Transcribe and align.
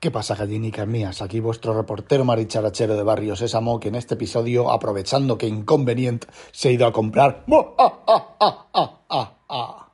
¿Qué 0.00 0.10
pasa, 0.10 0.34
gallinicas 0.34 0.88
mías? 0.88 1.20
Aquí 1.20 1.40
vuestro 1.40 1.74
reportero 1.74 2.24
maricharachero 2.24 2.96
de 2.96 3.02
Barrio 3.02 3.36
Sésamo, 3.36 3.78
que 3.78 3.88
en 3.88 3.96
este 3.96 4.14
episodio, 4.14 4.70
aprovechando 4.70 5.36
que 5.36 5.46
Inconvenient 5.46 6.24
se 6.52 6.68
ha 6.68 6.72
ido 6.72 6.86
a 6.86 6.92
comprar... 6.92 7.44
¡Ah, 7.78 7.98
ah, 8.06 9.36
ah, 9.50 9.88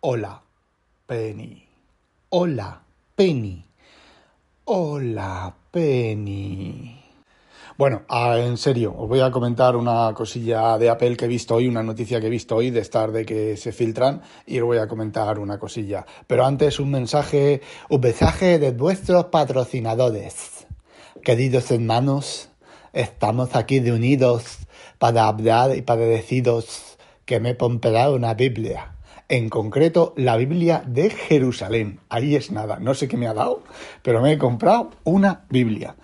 Hola, 0.00 0.42
Penny. 1.06 1.66
Hola, 2.28 2.82
Penny. 3.16 3.64
Hola, 4.66 5.54
Penny. 5.70 7.01
Bueno, 7.78 8.02
ah, 8.08 8.36
en 8.38 8.58
serio, 8.58 8.94
os 8.96 9.08
voy 9.08 9.20
a 9.20 9.30
comentar 9.30 9.76
una 9.76 10.12
cosilla 10.14 10.76
de 10.76 10.90
Apple 10.90 11.16
que 11.16 11.24
he 11.24 11.28
visto 11.28 11.54
hoy, 11.54 11.66
una 11.66 11.82
noticia 11.82 12.20
que 12.20 12.26
he 12.26 12.30
visto 12.30 12.56
hoy 12.56 12.70
de 12.70 12.80
estar 12.80 13.12
de 13.12 13.24
que 13.24 13.56
se 13.56 13.72
filtran 13.72 14.20
y 14.46 14.60
os 14.60 14.66
voy 14.66 14.76
a 14.76 14.86
comentar 14.86 15.38
una 15.38 15.58
cosilla. 15.58 16.04
Pero 16.26 16.44
antes 16.44 16.78
un 16.78 16.90
mensaje, 16.90 17.62
un 17.88 18.00
mensaje 18.00 18.58
de 18.58 18.72
vuestros 18.72 19.26
patrocinadores. 19.26 20.66
Queridos 21.24 21.70
hermanos, 21.70 22.50
estamos 22.92 23.56
aquí 23.56 23.80
de 23.80 23.92
unidos 23.92 24.58
para 24.98 25.26
hablar 25.26 25.74
y 25.74 25.80
para 25.80 26.02
deciros 26.02 26.98
que 27.24 27.40
me 27.40 27.50
he 27.50 27.56
comprado 27.56 28.16
una 28.16 28.34
Biblia. 28.34 28.96
En 29.30 29.48
concreto, 29.48 30.12
la 30.18 30.36
Biblia 30.36 30.82
de 30.86 31.08
Jerusalén. 31.08 32.00
Ahí 32.10 32.36
es 32.36 32.50
nada, 32.50 32.78
no 32.80 32.92
sé 32.92 33.08
qué 33.08 33.16
me 33.16 33.28
ha 33.28 33.32
dado, 33.32 33.62
pero 34.02 34.20
me 34.20 34.32
he 34.32 34.36
comprado 34.36 34.90
una 35.04 35.46
Biblia. 35.48 35.96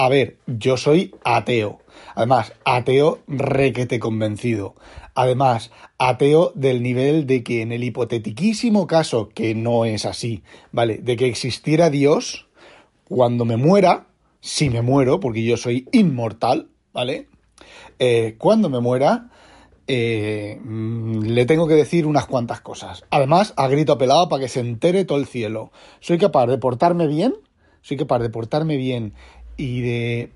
A 0.00 0.08
ver, 0.08 0.38
yo 0.46 0.78
soy 0.78 1.14
ateo. 1.24 1.80
Además, 2.14 2.54
ateo 2.64 3.18
requete 3.28 3.98
convencido. 3.98 4.74
Además, 5.14 5.70
ateo 5.98 6.52
del 6.54 6.82
nivel 6.82 7.26
de 7.26 7.42
que 7.42 7.60
en 7.60 7.70
el 7.70 7.84
hipotetiquísimo 7.84 8.86
caso, 8.86 9.28
que 9.28 9.54
no 9.54 9.84
es 9.84 10.06
así, 10.06 10.42
¿vale? 10.72 10.96
De 10.96 11.16
que 11.16 11.26
existiera 11.26 11.90
Dios, 11.90 12.48
cuando 13.10 13.44
me 13.44 13.58
muera, 13.58 14.06
si 14.40 14.70
me 14.70 14.80
muero, 14.80 15.20
porque 15.20 15.44
yo 15.44 15.58
soy 15.58 15.86
inmortal, 15.92 16.68
¿vale? 16.94 17.28
Eh, 17.98 18.36
cuando 18.38 18.70
me 18.70 18.80
muera, 18.80 19.28
eh, 19.86 20.58
le 20.64 21.44
tengo 21.44 21.68
que 21.68 21.74
decir 21.74 22.06
unas 22.06 22.24
cuantas 22.24 22.62
cosas. 22.62 23.04
Además, 23.10 23.52
a 23.58 23.68
grito 23.68 23.98
pelado 23.98 24.30
para 24.30 24.44
que 24.44 24.48
se 24.48 24.60
entere 24.60 25.04
todo 25.04 25.18
el 25.18 25.26
cielo. 25.26 25.72
Soy 26.00 26.16
capaz 26.16 26.46
de 26.46 26.56
portarme 26.56 27.06
bien, 27.06 27.34
soy 27.82 27.98
capaz 27.98 28.18
de 28.20 28.30
portarme 28.30 28.76
bien 28.76 29.12
y 29.60 29.82
de 29.82 30.32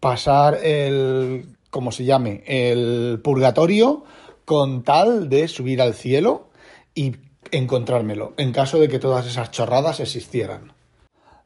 pasar 0.00 0.58
el, 0.64 1.56
como 1.70 1.92
se 1.92 2.04
llame, 2.04 2.42
el 2.46 3.20
purgatorio 3.22 4.04
con 4.44 4.82
tal 4.82 5.28
de 5.28 5.46
subir 5.46 5.80
al 5.80 5.94
cielo 5.94 6.48
y 6.94 7.16
encontrármelo, 7.52 8.34
en 8.36 8.52
caso 8.52 8.80
de 8.80 8.88
que 8.88 8.98
todas 8.98 9.26
esas 9.26 9.52
chorradas 9.52 10.00
existieran. 10.00 10.72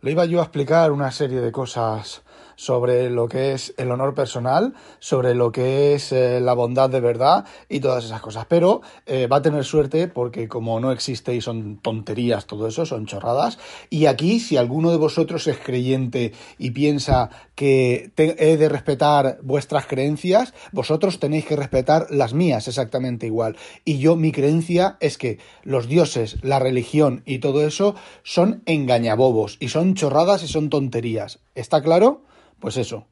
Le 0.01 0.13
iba 0.13 0.25
yo 0.25 0.41
a 0.41 0.45
explicar 0.45 0.91
una 0.91 1.13
serie 1.13 1.41
de 1.41 1.53
cosas 1.53 2.23
sobre 2.63 3.11
lo 3.11 3.29
que 3.29 3.55
es 3.55 3.75
el 3.77 3.91
honor 3.91 4.15
personal, 4.15 4.75
sobre 5.01 5.35
lo 5.35 5.51
que 5.51 5.95
es 5.95 6.13
eh, 6.13 6.41
la 6.41 6.55
bondad 6.55 6.89
de 6.89 7.01
verdad 7.01 7.45
y 7.69 7.81
todas 7.81 8.05
esas 8.05 8.21
cosas. 8.21 8.47
Pero 8.49 8.83
eh, 9.05 9.27
va 9.27 9.39
a 9.39 9.43
tener 9.43 9.65
suerte 9.65 10.07
porque 10.07 10.47
como 10.47 10.79
no 10.79 10.93
existe 10.93 11.35
y 11.35 11.41
son 11.41 11.79
tonterías 11.79 12.47
todo 12.47 12.69
eso, 12.69 12.87
son 12.87 13.07
chorradas. 13.07 13.59
Y 13.91 14.07
aquí, 14.07 14.39
si 14.39 14.59
alguno 14.59 14.93
de 14.93 14.97
vosotros 14.97 15.49
es 15.49 15.59
creyente 15.59 16.35
y 16.57 16.71
piensa 16.71 17.31
que 17.57 18.13
he 18.17 18.57
de 18.57 18.69
respetar 18.69 19.41
vuestras 19.43 19.87
creencias, 19.87 20.55
vosotros 20.71 21.19
tenéis 21.19 21.47
que 21.47 21.57
respetar 21.57 22.07
las 22.11 22.33
mías 22.33 22.69
exactamente 22.69 23.27
igual. 23.27 23.57
Y 23.85 23.99
yo, 23.99 24.15
mi 24.15 24.31
creencia 24.31 24.99
es 25.01 25.19
que 25.19 25.41
los 25.65 25.89
dioses, 25.89 26.37
la 26.43 26.61
religión 26.61 27.25
y 27.27 27.41
todo 27.41 27.67
eso 27.67 27.97
son 28.23 28.63
engañabobos 28.67 29.57
y 29.59 29.71
son 29.71 29.95
chorradas 29.95 30.45
y 30.45 30.47
son 30.47 30.71
tonterías. 30.71 31.41
¿Está 31.57 31.83
claro? 31.83 32.23
Pues 32.63 32.77
eso. 32.77 33.07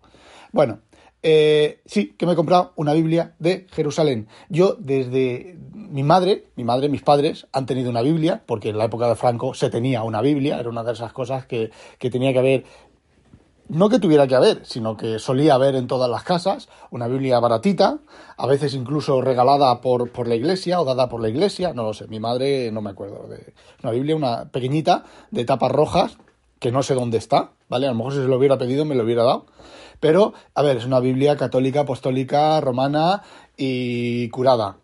Bueno, 0.53 0.79
eh, 1.25 1.81
sí, 1.85 2.15
que 2.17 2.25
me 2.25 2.33
he 2.33 2.37
comprado 2.37 2.73
una 2.77 2.93
Biblia 2.93 3.35
de 3.41 3.67
Jerusalén. 3.73 4.29
Yo 4.49 4.77
desde 4.79 5.59
mi 5.75 6.05
madre, 6.05 6.47
mi 6.55 6.63
madre, 6.63 6.89
mis 6.89 7.03
padres 7.03 7.49
han 7.53 7.67
tenido 7.67 7.91
una 7.91 8.01
Biblia, 8.01 8.45
porque 8.47 8.69
en 8.69 8.79
la 8.79 8.85
época 8.85 9.09
de 9.09 9.17
Franco 9.17 9.53
se 9.55 9.69
tenía 9.69 10.05
una 10.05 10.23
Biblia, 10.23 10.61
era 10.61 10.69
una 10.69 10.85
de 10.85 10.93
esas 10.93 11.13
cosas 11.13 11.47
que, 11.47 11.73
que 11.99 12.11
tenía 12.11 12.33
que 12.33 12.39
haber, 12.39 12.65
no 13.69 13.89
que 13.89 13.99
tuviera 13.99 14.29
que 14.29 14.37
haber, 14.37 14.65
sino 14.65 14.97
que 14.97 15.19
solía 15.19 15.55
haber 15.55 15.75
en 15.75 15.89
todas 15.89 16.09
las 16.09 16.23
casas, 16.23 16.69
una 16.93 17.09
Biblia 17.09 17.41
baratita, 17.41 17.99
a 18.37 18.47
veces 18.47 18.75
incluso 18.75 19.21
regalada 19.21 19.81
por, 19.81 20.13
por 20.13 20.29
la 20.29 20.37
iglesia 20.37 20.81
o 20.81 20.85
dada 20.85 21.09
por 21.09 21.21
la 21.21 21.29
iglesia, 21.29 21.75
no 21.75 21.83
lo 21.83 21.93
sé, 21.93 22.07
mi 22.07 22.21
madre 22.21 22.71
no 22.71 22.83
me 22.83 22.91
acuerdo, 22.91 23.27
de 23.27 23.53
una 23.83 23.91
Biblia, 23.91 24.15
una 24.15 24.49
pequeñita, 24.49 25.03
de 25.33 25.45
tapas 25.45 25.73
rojas, 25.73 26.19
que 26.61 26.71
no 26.71 26.85
sé 26.85 26.95
dónde 26.95 27.19
está, 27.19 27.51
¿vale? 27.69 27.87
A 27.87 27.91
lo 27.91 27.97
mejor 27.97 28.13
si 28.13 28.21
se 28.21 28.29
lo 28.29 28.37
hubiera 28.37 28.59
pedido 28.59 28.85
me 28.85 28.95
lo 28.95 29.03
hubiera 29.03 29.25
dado. 29.25 29.47
Pero, 29.99 30.35
a 30.55 30.63
ver, 30.63 30.77
es 30.77 30.87
una 30.87 31.01
Biblia 31.01 31.37
católica, 31.37 31.81
apostólica, 31.81 32.61
romana 32.61 33.23
y 33.57 34.29
curada. 34.29 34.77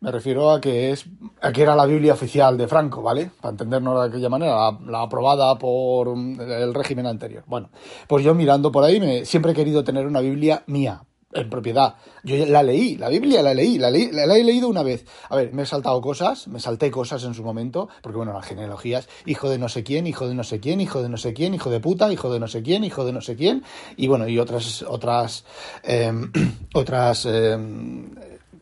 Me 0.00 0.10
refiero 0.10 0.50
a 0.50 0.60
que 0.60 0.90
es 0.90 1.06
a 1.40 1.52
que 1.52 1.62
era 1.62 1.74
la 1.74 1.86
Biblia 1.86 2.12
oficial 2.12 2.58
de 2.58 2.68
Franco, 2.68 3.02
¿vale? 3.02 3.30
Para 3.40 3.52
entendernos 3.52 4.00
de 4.00 4.08
aquella 4.08 4.28
manera, 4.28 4.72
la, 4.86 5.02
aprobada 5.02 5.56
por 5.58 6.08
el 6.08 6.74
régimen 6.74 7.06
anterior. 7.06 7.42
Bueno, 7.46 7.70
pues 8.06 8.24
yo 8.24 8.34
mirando 8.34 8.70
por 8.70 8.84
ahí 8.84 9.00
me, 9.00 9.24
siempre 9.24 9.52
he 9.52 9.54
querido 9.54 9.82
tener 9.82 10.06
una 10.06 10.20
Biblia 10.20 10.62
mía, 10.66 11.04
en 11.34 11.50
propiedad. 11.50 11.96
Yo 12.22 12.46
la 12.46 12.62
leí, 12.62 12.96
la 12.96 13.08
Biblia 13.08 13.42
la 13.42 13.52
leí, 13.52 13.78
la, 13.78 13.90
leí, 13.90 14.10
la, 14.12 14.24
he 14.36 14.44
leído 14.44 14.68
una 14.68 14.82
vez. 14.82 15.04
A 15.28 15.36
ver, 15.36 15.52
me 15.52 15.62
he 15.62 15.66
saltado 15.66 16.00
cosas, 16.00 16.48
me 16.48 16.60
salté 16.60 16.90
cosas 16.90 17.24
en 17.24 17.34
su 17.34 17.42
momento, 17.42 17.88
porque 18.00 18.16
bueno, 18.16 18.32
las 18.32 18.46
genealogías, 18.46 19.08
hijo 19.26 19.50
de 19.50 19.58
no 19.58 19.68
sé 19.68 19.82
quién, 19.82 20.06
hijo 20.06 20.28
de 20.28 20.34
no 20.34 20.44
sé 20.44 20.60
quién, 20.60 20.80
hijo 20.80 21.02
de 21.02 21.08
no 21.08 21.16
sé 21.16 21.34
quién, 21.34 21.54
hijo 21.54 21.70
de 21.70 21.80
puta, 21.80 22.12
hijo 22.12 22.32
de 22.32 22.40
no 22.40 22.48
sé 22.48 22.62
quién, 22.62 22.84
hijo 22.84 23.04
de 23.04 23.12
no 23.12 23.20
sé 23.20 23.36
quién, 23.36 23.64
y 23.96 24.06
bueno, 24.06 24.28
y 24.28 24.38
otras, 24.38 24.82
otras, 24.82 25.44
em, 25.82 26.30
otras 26.74 27.26
em, 27.26 28.10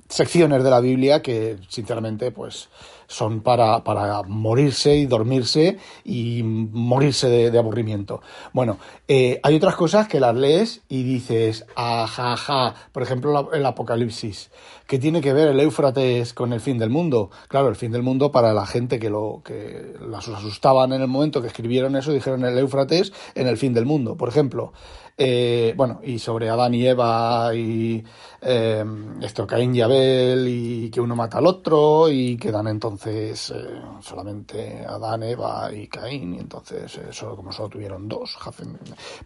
secciones 0.09 0.65
de 0.65 0.71
la 0.71 0.81
Biblia 0.81 1.23
que, 1.23 1.59
sinceramente, 1.69 2.33
pues 2.33 2.69
son 3.13 3.41
para, 3.41 3.85
para 3.85 4.23
morirse 4.23 4.97
y 4.97 5.07
dormirse 5.07 5.79
y 6.05 6.43
morirse 6.43 7.29
de, 7.29 7.59
aburrimiento. 7.59 8.23
Bueno, 8.53 8.79
eh, 9.07 9.39
hay 9.43 9.55
otras 9.55 9.77
cosas 9.77 10.09
que 10.09 10.19
las 10.19 10.35
lees 10.35 10.81
y 10.89 11.03
dices, 11.03 11.67
ajaja, 11.77 12.75
por 12.93 13.03
ejemplo, 13.03 13.53
el 13.53 13.67
Apocalipsis. 13.67 14.51
¿Qué 14.87 14.99
tiene 14.99 15.21
que 15.21 15.33
ver 15.33 15.49
el 15.49 15.61
Éufrates 15.61 16.35
con 16.35 16.53
el 16.53 16.61
fin 16.61 16.79
del 16.79 16.91
mundo? 16.91 17.31
Claro, 17.49 17.69
el 17.69 17.77
fin 17.77 17.93
del 17.93 18.03
mundo 18.03 18.33
para 18.33 18.53
la 18.53 18.67
gente 18.67 18.99
que 18.99 19.11
lo 19.11 19.43
que 19.45 19.95
las 20.01 20.29
asustaban 20.29 20.93
en 20.93 21.03
el 21.03 21.09
momento 21.09 21.41
que 21.41 21.49
escribieron 21.49 21.97
eso, 21.97 22.13
dijeron 22.13 22.45
el 22.45 22.59
Éufrates 22.59 23.13
en 23.35 23.47
el 23.47 23.57
fin 23.57 23.75
del 23.75 23.87
mundo. 23.87 24.17
Por 24.17 24.29
ejemplo, 24.29 24.73
eh, 25.17 25.75
bueno, 25.77 26.01
y 26.03 26.19
sobre 26.19 26.49
Adán 26.49 26.75
y 26.75 26.87
Eva 26.87 27.55
y 27.55 28.03
eh, 28.41 28.85
esto, 29.21 29.47
Caín 29.47 29.75
y 29.75 29.83
Abel 29.83 30.49
y 30.49 30.91
que 30.91 31.01
uno 31.01 31.15
mata 31.15 31.39
al 31.39 31.47
otro 31.47 32.09
y 32.09 32.37
quedan 32.39 32.67
entonces 32.69 33.51
eh, 33.51 33.81
solamente 34.01 34.85
Adán, 34.87 35.23
Eva 35.23 35.71
y 35.73 35.87
Caín 35.87 36.35
y 36.35 36.39
entonces 36.39 36.99
eso 37.11 37.37
como 37.37 37.53
solo 37.53 37.69
tuvieron 37.69 38.09
dos, 38.09 38.39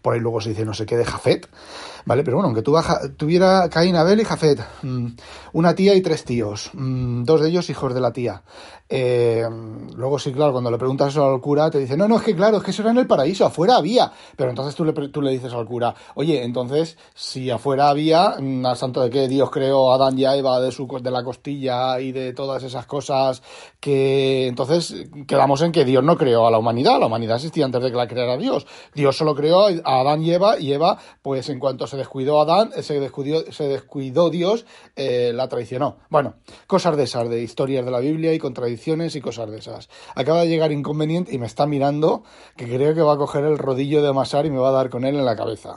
por 0.01 0.13
ahí 0.13 0.19
luego 0.19 0.41
se 0.41 0.49
dice 0.49 0.65
no 0.65 0.73
sé 0.73 0.85
qué 0.85 0.97
de 0.97 1.05
Jafet, 1.05 1.47
¿vale? 2.05 2.23
Pero 2.23 2.37
bueno, 2.37 2.49
aunque 2.49 2.61
tuviera 3.15 3.69
Caín, 3.69 3.95
Abel 3.95 4.19
y 4.19 4.25
Jafet, 4.25 4.59
mm, 4.83 5.07
una 5.53 5.73
tía 5.73 5.95
y 5.95 6.01
tres 6.01 6.25
tíos, 6.25 6.69
mm, 6.73 7.23
dos 7.23 7.41
de 7.41 7.49
ellos 7.49 7.69
hijos 7.69 7.93
de 7.93 8.01
la 8.01 8.11
tía. 8.11 8.43
luego 8.89 10.19
sí, 10.19 10.31
claro, 10.31 10.51
cuando 10.51 10.69
le 10.71 10.77
preguntas 10.77 11.09
eso 11.09 11.25
al 11.25 11.41
cura 11.41 11.71
te 11.71 11.79
dice, 11.79 11.95
no, 11.97 12.07
no, 12.07 12.17
es 12.17 12.23
que 12.23 12.35
claro, 12.35 12.57
es 12.57 12.63
que 12.63 12.71
eso 12.71 12.81
era 12.81 12.91
en 12.91 12.97
el 12.97 13.07
paraíso, 13.07 13.45
afuera 13.45 13.77
había, 13.77 14.11
pero 14.35 14.49
entonces 14.49 14.75
tú 14.75 14.83
le, 14.85 14.93
tú 14.93 15.21
le 15.21 15.31
dices 15.31 15.53
al 15.53 15.65
cura, 15.65 15.76
Oye, 16.15 16.43
entonces, 16.43 16.97
si 17.13 17.49
afuera 17.49 17.89
había, 17.89 18.35
mm, 18.39 18.65
al 18.65 18.77
santo 18.77 19.01
de 19.01 19.09
que 19.09 19.27
Dios 19.27 19.49
creó 19.51 19.91
a 19.91 19.95
Adán 19.95 20.17
y 20.17 20.25
a 20.25 20.35
Eva 20.35 20.59
de, 20.59 20.71
su, 20.71 20.87
de 20.87 21.11
la 21.11 21.23
costilla 21.23 21.99
y 21.99 22.11
de 22.11 22.33
todas 22.33 22.63
esas 22.63 22.85
cosas, 22.85 23.41
que 23.79 24.47
entonces 24.47 24.95
quedamos 25.27 25.61
en 25.61 25.71
que 25.71 25.85
Dios 25.85 26.03
no 26.03 26.17
creó 26.17 26.47
a 26.47 26.51
la 26.51 26.57
humanidad, 26.57 26.99
la 26.99 27.07
humanidad 27.07 27.37
existía 27.37 27.65
antes 27.65 27.81
de 27.81 27.91
que 27.91 27.97
la 27.97 28.07
creara 28.07 28.37
Dios. 28.37 28.65
Dios 28.93 29.15
solo 29.17 29.35
creó 29.35 29.67
a 29.67 29.99
Adán 30.01 30.23
y 30.23 30.31
Eva, 30.31 30.59
y 30.59 30.73
Eva, 30.73 30.97
pues 31.21 31.49
en 31.49 31.59
cuanto 31.59 31.87
se 31.87 31.97
descuidó 31.97 32.41
Adán, 32.41 32.71
se 32.81 32.99
descuidó, 32.99 33.51
se 33.51 33.67
descuidó 33.67 34.29
Dios, 34.29 34.65
eh, 34.95 35.31
la 35.33 35.47
traicionó. 35.47 35.97
Bueno, 36.09 36.35
cosas 36.67 36.97
de 36.97 37.03
esas, 37.03 37.29
de 37.29 37.41
historias 37.41 37.85
de 37.85 37.91
la 37.91 37.99
Biblia 37.99 38.33
y 38.33 38.39
contradicciones 38.39 39.15
y 39.15 39.21
cosas 39.21 39.49
de 39.49 39.57
esas. 39.57 39.89
Acaba 40.15 40.41
de 40.41 40.49
llegar 40.49 40.71
inconveniente 40.71 41.33
y 41.33 41.37
me 41.37 41.45
está 41.45 41.65
mirando 41.65 42.23
que 42.55 42.65
creo 42.65 42.95
que 42.95 43.01
va 43.01 43.13
a 43.13 43.17
coger 43.17 43.43
el 43.45 43.57
rodillo 43.57 44.01
de 44.01 44.09
amasar 44.09 44.45
y 44.45 44.51
me 44.51 44.59
va 44.59 44.69
a 44.69 44.73
dar 44.73 44.89
con 44.89 45.05
él 45.05 45.15
en 45.15 45.25
la 45.25 45.35
cabeza. 45.35 45.76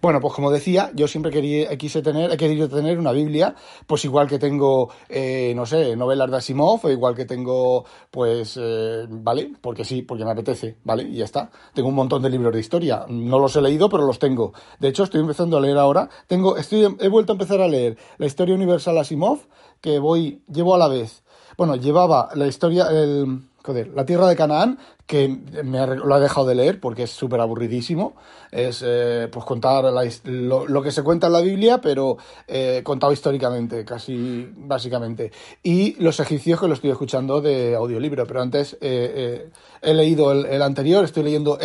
Bueno, 0.00 0.20
pues 0.20 0.34
como 0.34 0.50
decía, 0.50 0.90
yo 0.94 1.08
siempre 1.08 1.32
quería, 1.32 1.76
quise 1.76 2.02
tener, 2.02 2.32
he 2.32 2.36
querido 2.36 2.68
tener 2.68 2.98
una 2.98 3.12
Biblia, 3.12 3.54
pues 3.86 4.04
igual 4.04 4.28
que 4.28 4.38
tengo, 4.38 4.90
eh, 5.08 5.52
no 5.56 5.66
sé, 5.66 5.96
novelas 5.96 6.30
de 6.30 6.36
Asimov, 6.36 6.84
o 6.84 6.90
igual 6.90 7.14
que 7.14 7.24
tengo, 7.24 7.84
pues, 8.10 8.58
eh, 8.60 9.06
¿vale? 9.08 9.52
Porque 9.60 9.84
sí, 9.84 10.02
porque 10.02 10.24
me 10.24 10.30
apetece, 10.30 10.76
¿vale? 10.84 11.04
Y 11.04 11.16
ya 11.16 11.24
está. 11.24 11.50
Tengo 11.74 11.88
un 11.88 11.94
montón 11.94 12.22
de 12.22 12.30
libros 12.30 12.52
de 12.52 12.60
historia. 12.60 13.06
No 13.08 13.38
los 13.38 13.56
he 13.56 13.60
leído, 13.62 13.88
pero 13.88 14.06
los 14.06 14.18
tengo. 14.18 14.52
De 14.78 14.88
hecho, 14.88 15.04
estoy 15.04 15.20
empezando 15.20 15.56
a 15.56 15.60
leer 15.60 15.78
ahora. 15.78 16.08
Tengo, 16.26 16.56
estoy, 16.56 16.96
he 17.00 17.08
vuelto 17.08 17.32
a 17.32 17.34
empezar 17.34 17.60
a 17.60 17.68
leer 17.68 17.96
la 18.18 18.26
historia 18.26 18.54
universal 18.54 18.98
Asimov, 18.98 19.40
que 19.80 19.98
voy, 19.98 20.42
llevo 20.52 20.74
a 20.74 20.78
la 20.78 20.88
vez. 20.88 21.22
Bueno, 21.56 21.74
llevaba 21.76 22.28
la 22.34 22.46
historia, 22.46 22.86
el, 22.90 23.40
joder, 23.68 23.88
La 23.94 24.06
Tierra 24.06 24.26
de 24.26 24.34
Canaán, 24.34 24.78
que 25.06 25.28
me 25.28 25.86
lo 25.86 26.16
he 26.16 26.20
dejado 26.20 26.46
de 26.46 26.54
leer 26.54 26.80
porque 26.80 27.02
es 27.02 27.10
súper 27.10 27.40
aburridísimo. 27.40 28.14
Es 28.50 28.82
eh, 28.84 29.28
pues 29.30 29.44
contar 29.44 29.84
lo, 30.24 30.82
que 30.82 30.90
se 30.90 31.02
cuenta 31.02 31.26
en 31.26 31.34
la 31.34 31.42
Biblia, 31.42 31.78
pero 31.82 32.16
eh, 32.46 32.80
contado 32.82 33.12
históricamente, 33.12 33.84
casi 33.84 34.50
básicamente. 34.56 35.32
Y 35.62 36.02
los 36.02 36.18
egipcios 36.20 36.60
que 36.60 36.68
lo 36.68 36.72
estoy 36.72 36.90
escuchando 36.90 37.42
de 37.42 37.74
audiolibro, 37.74 38.26
pero 38.26 38.40
antes 38.40 38.78
eh, 38.80 39.50
he 39.82 39.94
leído 39.94 40.32
el, 40.32 40.62
anterior, 40.62 41.04
estoy 41.04 41.24
leyendo. 41.24 41.58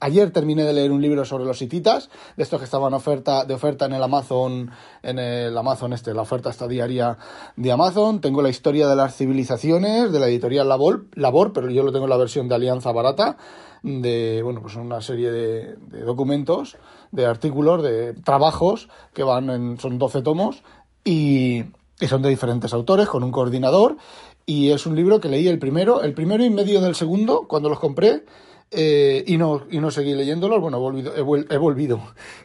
ayer 0.00 0.32
terminé 0.32 0.64
de 0.64 0.72
leer 0.72 0.90
un 0.90 1.00
libro 1.00 1.24
sobre 1.24 1.44
los 1.44 1.62
hititas, 1.62 2.10
de 2.36 2.42
estos 2.42 2.58
que 2.58 2.64
estaban 2.64 2.92
oferta, 2.92 3.44
de 3.44 3.54
oferta 3.54 3.86
en 3.86 3.92
el 3.92 4.02
Amazon, 4.02 4.70
en 5.02 5.18
el 5.20 5.56
Amazon 5.56 5.92
este, 5.92 6.12
la 6.12 6.22
oferta 6.22 6.50
esta 6.50 6.66
diaria 6.66 7.18
de 7.54 7.70
Amazon. 7.70 8.20
Tengo 8.20 8.42
la 8.42 8.48
historia 8.48 8.88
de 8.88 8.96
las 8.96 9.16
civilizaciones, 9.16 10.10
de 10.10 10.18
la 10.18 10.26
editorial 10.26 10.68
Labor, 10.68 11.04
Pero 11.52 11.70
yo 11.70 11.82
lo 11.82 11.92
tengo 11.92 12.04
en 12.04 12.10
la 12.10 12.16
versión 12.16 12.48
de 12.48 12.54
Alianza 12.54 12.92
Barata, 12.92 13.36
de, 13.82 14.40
bueno, 14.42 14.62
pues 14.62 14.76
una 14.76 15.00
serie 15.00 15.30
de, 15.30 15.76
documentos, 16.04 16.76
de 17.12 17.26
artículos, 17.26 17.82
de 17.82 18.14
trabajos 18.14 18.88
que 19.12 19.22
van 19.22 19.50
en, 19.50 19.78
son 19.78 19.98
12 19.98 20.22
tomos 20.22 20.62
y, 21.04 21.64
son 22.08 22.22
de 22.22 22.28
diferentes 22.28 22.74
autores 22.74 23.08
con 23.08 23.22
un 23.22 23.30
coordinador 23.30 23.96
y 24.44 24.70
es 24.70 24.86
un 24.86 24.96
libro 24.96 25.20
que 25.20 25.28
leí 25.28 25.48
el 25.48 25.58
primero, 25.58 26.02
el 26.02 26.14
primero 26.14 26.44
y 26.44 26.50
medio 26.50 26.80
del 26.80 26.94
segundo 26.94 27.46
cuando 27.48 27.68
los 27.68 27.78
compré 27.78 28.24
eh, 28.70 29.22
y, 29.26 29.36
no, 29.36 29.62
y 29.70 29.78
no 29.78 29.90
seguí 29.90 30.14
leyéndolos. 30.14 30.60
Bueno, 30.60 30.78
he 30.78 30.80
volvido, 30.80 31.14
he, 31.14 31.56
volvido. 31.58 32.00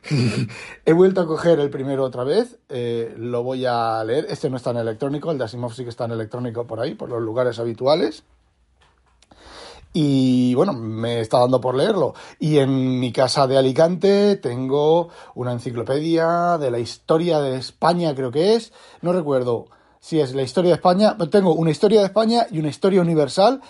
he 0.85 0.93
vuelto 0.93 1.21
a 1.21 1.27
coger 1.27 1.59
el 1.59 1.69
primero 1.69 2.03
otra 2.03 2.23
vez. 2.23 2.59
Eh, 2.69 3.13
lo 3.17 3.43
voy 3.43 3.65
a 3.65 4.03
leer. 4.03 4.27
Este 4.29 4.49
no 4.49 4.57
está 4.57 4.71
en 4.71 4.77
electrónico, 4.77 5.31
el 5.31 5.37
de 5.37 5.45
Asimov 5.45 5.73
sí 5.73 5.83
que 5.83 5.89
está 5.89 6.05
en 6.05 6.11
electrónico 6.11 6.67
por 6.67 6.79
ahí, 6.79 6.93
por 6.93 7.09
los 7.09 7.21
lugares 7.21 7.59
habituales. 7.59 8.23
Y 9.93 10.53
bueno, 10.55 10.73
me 10.73 11.19
está 11.19 11.39
dando 11.39 11.59
por 11.59 11.75
leerlo. 11.75 12.13
Y 12.39 12.59
en 12.59 12.99
mi 12.99 13.11
casa 13.11 13.47
de 13.47 13.57
Alicante 13.57 14.37
tengo 14.37 15.09
una 15.35 15.51
enciclopedia 15.51 16.57
de 16.57 16.71
la 16.71 16.79
historia 16.79 17.39
de 17.41 17.57
España, 17.57 18.15
creo 18.15 18.31
que 18.31 18.55
es. 18.55 18.71
No 19.01 19.11
recuerdo 19.11 19.67
si 19.99 20.19
es 20.19 20.33
la 20.33 20.43
historia 20.43 20.69
de 20.69 20.75
España. 20.75 21.17
Tengo 21.29 21.53
una 21.53 21.71
historia 21.71 21.99
de 21.99 22.07
España 22.07 22.47
y 22.49 22.59
una 22.59 22.69
historia 22.69 23.01
universal 23.01 23.61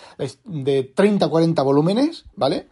de 0.44 0.94
30-40 0.94 1.64
volúmenes, 1.64 2.24
¿vale? 2.36 2.68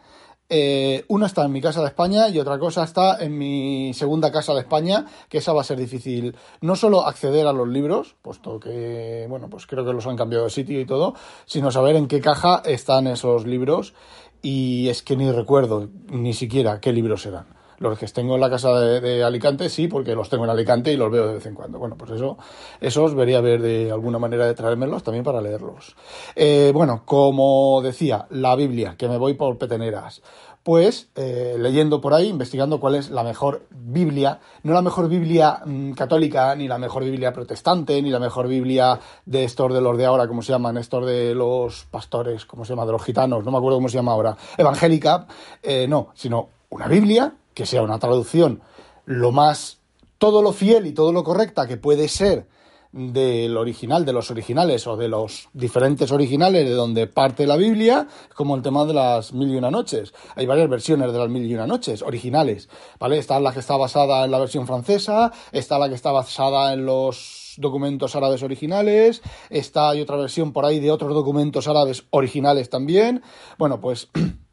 Eh, 0.53 1.05
una 1.07 1.27
está 1.27 1.45
en 1.45 1.53
mi 1.53 1.61
casa 1.61 1.81
de 1.81 1.87
España 1.87 2.29
y 2.29 2.41
otra 2.41 2.59
cosa 2.59 2.83
está 2.83 3.23
en 3.23 3.39
mi 3.39 3.95
segunda 3.95 4.33
casa 4.33 4.53
de 4.53 4.61
España, 4.61 5.07
que 5.29 5.39
esa 5.39 5.53
va 5.53 5.61
a 5.61 5.65
ser 5.65 5.79
difícil 5.79 6.35
no 6.61 6.75
solo 6.75 7.07
acceder 7.07 7.47
a 7.47 7.53
los 7.53 7.69
libros, 7.69 8.17
puesto 8.21 8.59
que, 8.59 9.27
bueno, 9.29 9.49
pues 9.49 9.69
creo 9.69 9.85
que 9.85 9.93
los 9.93 10.09
han 10.09 10.17
cambiado 10.17 10.45
de 10.45 10.51
sitio 10.51 10.81
y 10.81 10.87
todo, 10.87 11.15
sino 11.47 11.71
saber 11.71 11.95
en 11.95 12.09
qué 12.09 12.21
caja 12.21 12.63
están 12.65 13.07
esos 13.07 13.47
libros 13.47 13.95
y 14.43 14.89
es 14.89 15.05
que 15.05 15.17
ni 15.17 15.31
recuerdo 15.31 15.89
ni 16.09 16.35
siquiera 16.35 16.81
qué 16.81 16.93
libros 16.93 17.25
eran. 17.27 17.60
Los 17.81 17.99
que 17.99 18.07
tengo 18.09 18.35
en 18.35 18.43
la 18.43 18.51
casa 18.51 18.79
de, 18.79 19.25
Alicante, 19.25 19.71
sí, 19.71 19.89
porque 19.89 20.15
los 20.15 20.29
tengo 20.29 20.45
en 20.45 20.51
Alicante 20.51 20.93
y 20.93 20.99
los 20.99 21.11
veo 21.11 21.27
de 21.27 21.35
vez 21.35 21.47
en 21.47 21.55
cuando. 21.55 21.79
Bueno, 21.79 21.97
pues 21.97 22.11
eso, 22.11 22.37
esos 22.79 23.15
vería 23.15 23.41
ver 23.41 23.63
de 23.63 23.91
alguna 23.91 24.19
manera 24.19 24.47
de 24.47 24.53
traérmelos 24.53 25.03
también 25.03 25.25
para 25.25 25.41
leerlos. 25.41 25.97
Eh, 26.37 26.73
bueno, 26.75 27.03
como 27.07 27.81
decía, 27.83 28.27
la 28.31 28.55
Biblia, 28.55 28.97
que 28.99 29.09
me 29.09 29.17
voy 29.17 29.33
por 29.33 29.57
peteneras 29.57 30.21
pues 30.63 31.09
eh, 31.17 31.57
leyendo 31.59 32.01
por 32.01 32.13
ahí, 32.13 32.29
investigando 32.29 32.81
cuál 32.81 32.97
es 32.97 33.11
la 33.11 33.23
mejor 33.23 33.67
Biblia, 33.71 34.41
no 34.63 34.75
la 34.75 34.83
mejor 34.83 35.09
Biblia 35.09 35.61
mm, 35.65 35.93
católica, 35.93 36.55
ni 36.55 36.69
la 36.69 36.79
mejor 36.79 37.05
Biblia 37.05 37.33
protestante, 37.33 38.01
ni 38.03 38.11
la 38.11 38.19
mejor 38.19 38.47
Biblia 38.47 39.01
de 39.25 39.45
estos 39.45 39.73
de 39.73 39.81
los 39.81 39.97
de 39.97 40.05
ahora, 40.05 40.29
como 40.29 40.43
se 40.43 40.53
llaman, 40.53 40.77
estos 40.77 41.07
de 41.07 41.35
los 41.35 41.87
pastores, 41.91 42.45
¿cómo 42.45 42.65
se 42.65 42.73
llama? 42.73 42.85
De 42.85 42.93
los 42.93 43.03
gitanos, 43.03 43.45
no 43.45 43.51
me 43.51 43.57
acuerdo 43.57 43.79
cómo 43.79 43.89
se 43.89 43.97
llama 43.97 44.13
ahora, 44.13 44.37
evangélica, 44.59 45.27
eh, 45.63 45.87
no, 45.89 46.09
sino 46.15 46.51
una 46.69 46.87
Biblia 46.87 47.33
que 47.61 47.67
sea 47.67 47.83
una 47.83 47.99
traducción 47.99 48.63
lo 49.05 49.33
más, 49.33 49.81
todo 50.17 50.41
lo 50.41 50.53
fiel 50.53 50.87
y 50.87 50.93
todo 50.93 51.13
lo 51.13 51.25
correcta 51.25 51.67
que 51.67 51.77
puede 51.77 52.09
ser 52.09 52.49
del 52.91 53.55
original, 53.59 54.07
de 54.07 54.15
los 54.15 54.31
originales 54.31 54.87
o 54.87 54.97
de 54.97 55.09
los 55.09 55.51
diferentes 55.53 56.11
originales 56.11 56.67
de 56.67 56.73
donde 56.73 57.07
parte 57.07 57.47
la 57.47 57.57
Biblia, 57.57 58.09
como 58.35 58.57
el 58.57 58.63
tema 58.63 58.87
de 58.87 58.95
las 58.95 59.35
mil 59.35 59.51
y 59.51 59.57
una 59.57 59.71
noches. 59.71 60.15
Hay 60.37 60.47
varias 60.47 60.71
versiones 60.71 61.13
de 61.13 61.19
las 61.19 61.29
mil 61.29 61.45
y 61.45 61.55
una 61.55 61.67
noches, 61.67 62.01
originales, 62.01 62.71
¿vale? 62.99 63.19
Está 63.19 63.39
la 63.41 63.53
que 63.53 63.61
está 63.61 63.77
basada 63.77 64.25
en 64.25 64.31
la 64.31 64.39
versión 64.39 64.67
francesa, 64.67 65.31
está 65.53 65.79
la 65.79 65.91
que 65.91 65.95
está 65.97 66.13
basada 66.13 66.73
en 66.73 66.87
los 66.87 67.57
documentos 67.59 68.17
árabes 68.17 68.43
originales, 68.43 69.21
está 69.51 69.91
hay 69.91 70.01
otra 70.01 70.17
versión 70.17 70.55
por 70.55 70.65
ahí 70.65 70.81
de 70.81 70.91
otros 70.91 71.13
documentos 71.13 71.69
árabes 71.69 72.05
originales 72.09 72.71
también. 72.71 73.23
Bueno, 73.59 73.81
pues 73.81 74.09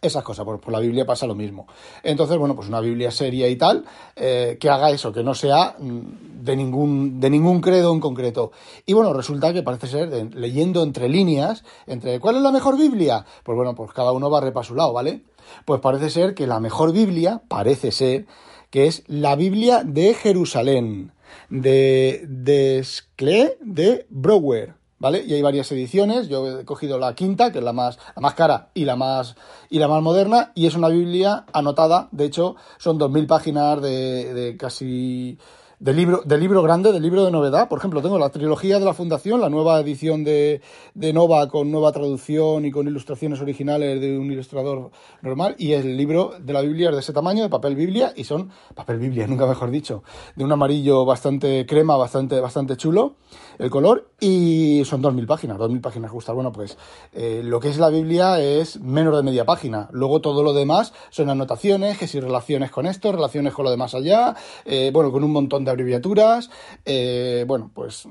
esas 0.00 0.22
cosas. 0.22 0.44
Por, 0.44 0.60
por, 0.60 0.72
la 0.72 0.80
Biblia 0.80 1.06
pasa 1.06 1.26
lo 1.26 1.34
mismo. 1.34 1.66
Entonces, 2.02 2.36
bueno, 2.38 2.54
pues 2.54 2.68
una 2.68 2.80
Biblia 2.80 3.10
seria 3.10 3.48
y 3.48 3.56
tal, 3.56 3.84
eh, 4.14 4.56
que 4.60 4.70
haga 4.70 4.90
eso, 4.90 5.12
que 5.12 5.22
no 5.22 5.34
sea 5.34 5.76
mm, 5.78 6.44
de 6.44 6.56
ningún, 6.56 7.20
de 7.20 7.30
ningún 7.30 7.60
credo 7.60 7.92
en 7.92 8.00
concreto. 8.00 8.52
Y 8.84 8.92
bueno, 8.92 9.12
resulta 9.12 9.52
que 9.52 9.62
parece 9.62 9.86
ser, 9.86 10.34
leyendo 10.34 10.82
entre 10.82 11.08
líneas, 11.08 11.64
entre 11.86 12.20
¿cuál 12.20 12.36
es 12.36 12.42
la 12.42 12.52
mejor 12.52 12.76
Biblia? 12.76 13.24
Pues 13.42 13.56
bueno, 13.56 13.74
pues 13.74 13.92
cada 13.92 14.12
uno 14.12 14.30
va 14.30 14.38
a 14.38 14.64
su 14.64 14.74
lado, 14.74 14.92
¿vale? 14.92 15.22
Pues 15.64 15.80
parece 15.80 16.10
ser 16.10 16.34
que 16.34 16.46
la 16.46 16.60
mejor 16.60 16.92
Biblia, 16.92 17.42
parece 17.48 17.92
ser, 17.92 18.26
que 18.70 18.86
es 18.86 19.04
la 19.06 19.36
Biblia 19.36 19.82
de 19.84 20.14
Jerusalén, 20.14 21.12
de, 21.48 22.24
de 22.28 22.82
Sclé 22.84 23.56
de 23.60 24.06
Brouwer. 24.10 24.74
¿Vale? 24.98 25.24
Y 25.26 25.34
hay 25.34 25.42
varias 25.42 25.70
ediciones, 25.72 26.28
yo 26.28 26.60
he 26.60 26.64
cogido 26.64 26.98
la 26.98 27.14
quinta, 27.14 27.52
que 27.52 27.58
es 27.58 27.64
la 27.64 27.72
más, 27.72 27.98
la 28.14 28.22
más 28.22 28.34
cara 28.34 28.68
y 28.74 28.84
la 28.84 28.96
más, 28.96 29.36
y 29.68 29.78
la 29.78 29.88
más 29.88 30.02
moderna, 30.02 30.52
y 30.54 30.66
es 30.66 30.74
una 30.74 30.88
Biblia 30.88 31.44
anotada, 31.52 32.08
de 32.12 32.24
hecho, 32.24 32.56
son 32.78 32.98
2.000 32.98 33.26
páginas 33.26 33.82
de, 33.82 34.34
de 34.34 34.56
casi 34.56 35.38
de 35.78 35.92
libro, 35.92 36.22
de 36.24 36.38
libro 36.38 36.62
grande, 36.62 36.92
de 36.92 37.00
libro 37.00 37.24
de 37.24 37.30
novedad. 37.30 37.68
Por 37.68 37.78
ejemplo, 37.78 38.00
tengo 38.00 38.18
la 38.18 38.30
trilogía 38.30 38.78
de 38.78 38.84
la 38.84 38.94
Fundación, 38.94 39.40
la 39.40 39.50
nueva 39.50 39.78
edición 39.80 40.24
de, 40.24 40.62
de 40.94 41.12
Nova 41.12 41.48
con 41.48 41.70
nueva 41.70 41.92
traducción 41.92 42.64
y 42.64 42.70
con 42.70 42.88
ilustraciones 42.88 43.40
originales 43.40 44.00
de 44.00 44.18
un 44.18 44.30
ilustrador 44.32 44.90
normal. 45.20 45.54
Y 45.58 45.72
el 45.72 45.96
libro 45.96 46.32
de 46.40 46.52
la 46.52 46.62
Biblia 46.62 46.88
es 46.88 46.94
de 46.94 47.00
ese 47.00 47.12
tamaño, 47.12 47.42
de 47.42 47.48
papel 47.50 47.74
Biblia, 47.74 48.12
y 48.16 48.24
son 48.24 48.50
papel 48.74 48.98
Biblia, 48.98 49.26
nunca 49.28 49.46
mejor 49.46 49.70
dicho, 49.70 50.02
de 50.34 50.44
un 50.44 50.52
amarillo 50.52 51.04
bastante 51.04 51.66
crema, 51.66 51.96
bastante, 51.96 52.40
bastante 52.40 52.76
chulo 52.76 53.16
el 53.58 53.70
color. 53.70 54.10
Y 54.18 54.82
son 54.86 55.02
2.000 55.02 55.26
páginas, 55.26 55.58
2.000 55.58 55.80
páginas 55.82 56.10
justas. 56.10 56.34
Bueno, 56.34 56.52
pues 56.52 56.78
eh, 57.12 57.42
lo 57.44 57.60
que 57.60 57.68
es 57.68 57.78
la 57.78 57.90
Biblia 57.90 58.40
es 58.40 58.80
menos 58.80 59.14
de 59.14 59.22
media 59.22 59.44
página. 59.44 59.88
Luego 59.92 60.20
todo 60.22 60.42
lo 60.42 60.54
demás 60.54 60.94
son 61.10 61.28
anotaciones, 61.28 61.98
que 61.98 62.06
si 62.06 62.18
relaciones 62.18 62.70
con 62.70 62.86
esto, 62.86 63.12
relaciones 63.12 63.52
con 63.52 63.66
lo 63.66 63.70
demás 63.70 63.94
allá, 63.94 64.34
eh, 64.64 64.90
bueno, 64.92 65.12
con 65.12 65.22
un 65.22 65.32
montón 65.32 65.65
de 65.66 65.70
abreviaturas. 65.70 66.50
Eh, 66.86 67.44
bueno, 67.46 67.70
pues 67.74 68.08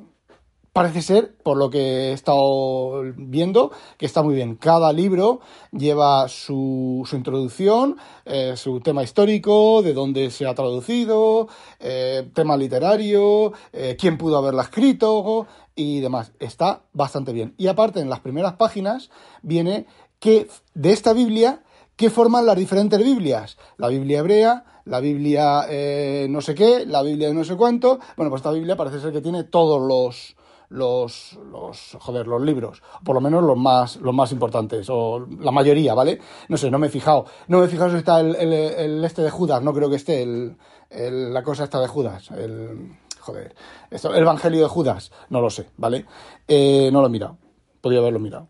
parece 0.71 1.01
ser, 1.01 1.35
por 1.41 1.57
lo 1.57 1.69
que 1.69 1.79
he 1.79 2.11
estado 2.11 3.01
viendo, 3.15 3.71
que 3.97 4.05
está 4.05 4.21
muy 4.21 4.35
bien. 4.35 4.55
Cada 4.55 4.91
libro 4.93 5.39
lleva 5.71 6.27
su, 6.27 7.07
introducción, 7.13 7.97
eh, 8.25 8.53
su 8.57 8.81
tema 8.81 9.01
histórico, 9.01 9.81
de 9.81 9.93
dónde 9.93 10.29
se 10.31 10.45
ha 10.45 10.53
traducido, 10.53 11.47
eh, 11.79 12.29
tema 12.33 12.57
literario, 12.57 13.53
quién 13.97 14.17
pudo 14.17 14.37
haberla 14.37 14.63
escrito 14.63 15.47
y 15.75 16.01
demás. 16.01 16.33
Está 16.39 16.81
bastante 16.91 17.31
bien. 17.31 17.55
Y 17.57 17.67
aparte, 17.67 18.01
en 18.01 18.09
las 18.09 18.19
primeras 18.19 18.53
páginas 18.53 19.09
viene 19.41 19.87
que 20.19 20.49
de 20.73 20.91
esta 20.91 21.13
Biblia, 21.13 21.63
¿qué 21.95 22.09
forman 22.09 22.45
las 22.45 22.55
diferentes 22.55 23.03
Biblias? 23.03 23.57
La 23.77 23.87
Biblia 23.87 24.19
hebrea, 24.19 24.65
la 24.85 24.99
Biblia 24.99 25.65
eh, 25.69 26.27
no 26.29 26.41
sé 26.41 26.55
qué, 26.55 26.85
la 26.85 27.01
Biblia 27.01 27.33
no 27.33 27.43
sé 27.43 27.55
cuánto. 27.55 27.99
Bueno, 28.15 28.29
pues 28.29 28.39
esta 28.39 28.51
Biblia 28.51 28.75
parece 28.75 28.99
ser 28.99 29.11
que 29.11 29.21
tiene 29.21 29.43
todos 29.43 29.81
los 29.81 30.35
los, 30.69 31.37
los 31.51 31.97
joder, 31.99 32.27
los 32.27 32.41
libros, 32.41 32.81
por 33.03 33.15
lo 33.15 33.21
menos 33.21 33.43
los 33.43 33.57
más, 33.57 33.97
los 33.97 34.13
más 34.13 34.31
importantes, 34.31 34.87
o 34.89 35.25
la 35.39 35.51
mayoría, 35.51 35.93
¿vale? 35.93 36.19
No 36.49 36.57
sé, 36.57 36.71
no 36.71 36.79
me 36.79 36.87
he 36.87 36.89
fijado, 36.89 37.25
no 37.47 37.59
me 37.59 37.65
he 37.65 37.67
fijado 37.67 37.91
si 37.91 37.97
está 37.97 38.19
el, 38.19 38.35
el, 38.35 39.03
este 39.03 39.21
de 39.21 39.29
Judas, 39.29 39.61
no 39.61 39.73
creo 39.73 39.89
que 39.89 39.95
esté 39.95 40.23
el, 40.23 40.57
la 40.89 41.43
cosa 41.43 41.65
esta 41.65 41.79
de 41.79 41.87
Judas, 41.87 42.31
el, 42.31 42.97
joder, 43.19 43.55
esto, 43.91 44.13
el 44.13 44.21
Evangelio 44.21 44.61
de 44.61 44.67
Judas, 44.67 45.11
no 45.29 45.41
lo 45.41 45.49
sé, 45.49 45.67
¿vale? 45.77 46.05
Eh, 46.47 46.89
no 46.91 47.01
lo 47.01 47.07
he 47.07 47.11
mirado, 47.11 47.37
podría 47.81 47.99
haberlo 47.99 48.19
mirado. 48.19 48.47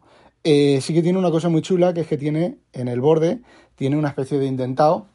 Eh, 0.48 0.80
sí 0.80 0.94
que 0.94 1.02
tiene 1.02 1.18
una 1.18 1.32
cosa 1.32 1.50
muy 1.50 1.64
chula, 1.64 1.92
que 1.92 2.02
es 2.02 2.08
que 2.08 2.18
tiene 2.18 2.60
en 2.72 2.88
el 2.88 3.02
borde, 3.02 3.42
tiene 3.74 3.98
una 3.98 4.10
especie 4.10 4.38
de 4.38 4.46
indentado 4.46 5.08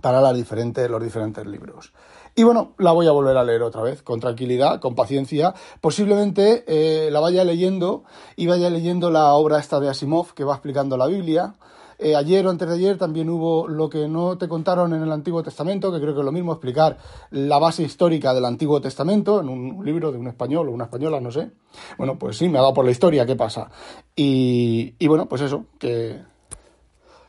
para 0.00 0.32
diferentes, 0.32 0.90
los 0.90 1.00
diferentes 1.00 1.46
libros. 1.46 1.92
Y 2.34 2.42
bueno, 2.42 2.72
la 2.78 2.90
voy 2.90 3.06
a 3.06 3.12
volver 3.12 3.36
a 3.36 3.44
leer 3.44 3.62
otra 3.62 3.82
vez, 3.82 4.02
con 4.02 4.18
tranquilidad, 4.18 4.80
con 4.80 4.96
paciencia. 4.96 5.54
Posiblemente 5.80 6.64
eh, 6.66 7.10
la 7.12 7.20
vaya 7.20 7.44
leyendo 7.44 8.02
y 8.34 8.48
vaya 8.48 8.68
leyendo 8.68 9.12
la 9.12 9.32
obra 9.34 9.60
esta 9.60 9.78
de 9.78 9.88
Asimov 9.88 10.34
que 10.34 10.42
va 10.42 10.54
explicando 10.54 10.96
la 10.96 11.06
Biblia. 11.06 11.54
Eh, 12.02 12.16
ayer 12.16 12.46
o 12.46 12.50
antes 12.50 12.68
de 12.68 12.74
ayer 12.74 12.98
también 12.98 13.30
hubo 13.30 13.68
lo 13.68 13.88
que 13.88 14.08
no 14.08 14.36
te 14.36 14.48
contaron 14.48 14.92
en 14.92 15.02
el 15.02 15.12
Antiguo 15.12 15.42
Testamento, 15.42 15.92
que 15.92 16.00
creo 16.00 16.14
que 16.14 16.20
es 16.20 16.24
lo 16.24 16.32
mismo 16.32 16.52
explicar 16.52 16.98
la 17.30 17.58
base 17.58 17.82
histórica 17.82 18.34
del 18.34 18.44
Antiguo 18.44 18.80
Testamento 18.80 19.40
en 19.40 19.48
un 19.48 19.84
libro 19.84 20.10
de 20.10 20.18
un 20.18 20.26
español 20.26 20.68
o 20.68 20.72
una 20.72 20.84
española, 20.84 21.20
no 21.20 21.30
sé. 21.30 21.50
Bueno, 21.98 22.18
pues 22.18 22.36
sí, 22.36 22.48
me 22.48 22.58
ha 22.58 22.62
dado 22.62 22.74
por 22.74 22.84
la 22.84 22.90
historia 22.90 23.26
qué 23.26 23.36
pasa. 23.36 23.70
Y, 24.16 24.94
bueno, 25.06 25.26
pues 25.26 25.42
eso, 25.42 25.66
que, 25.78 26.20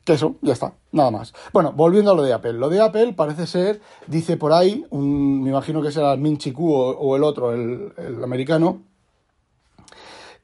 que 0.04 0.14
eso, 0.14 0.36
ya 0.42 0.54
está, 0.54 0.74
nada 0.92 1.12
más. 1.12 1.34
Bueno, 1.52 1.72
volviendo 1.74 2.12
a 2.12 2.16
lo 2.16 2.24
de 2.24 2.34
Apple. 2.34 2.54
Lo 2.54 2.70
de 2.70 2.82
Apple 2.82 3.14
parece 3.14 3.48
ser, 3.48 3.82
dice 4.08 4.38
por 4.38 4.54
ahí, 4.54 4.86
me 4.92 5.50
imagino 5.50 5.82
que 5.82 5.92
será 5.92 6.14
el 6.14 6.20
Min 6.20 6.38
Chiku 6.38 6.74
o, 6.74 7.16
el 7.16 7.24
otro, 7.24 7.54
el, 7.54 8.24
americano, 8.24 8.82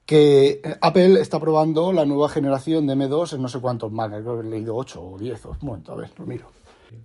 que 0.10 0.60
Apple 0.82 1.22
está 1.22 1.39
probando 1.39 1.94
la 1.94 2.04
nueva 2.04 2.30
generación 2.30 2.88
de 2.88 2.96
M2 2.96 3.34
en 3.34 3.44
no 3.44 3.48
sé 3.48 3.60
cuántos 3.60 3.92
Mac, 3.92 4.10
creo 4.10 4.42
que 4.42 4.48
he 4.48 4.50
leído 4.50 4.75
8 4.75 5.00
o 5.00 5.20
10. 5.20 5.46
Un 5.46 5.58
momento, 5.62 5.92
a 5.92 5.96
ver, 5.98 6.10
lo 6.18 6.25
miro. 6.25 6.48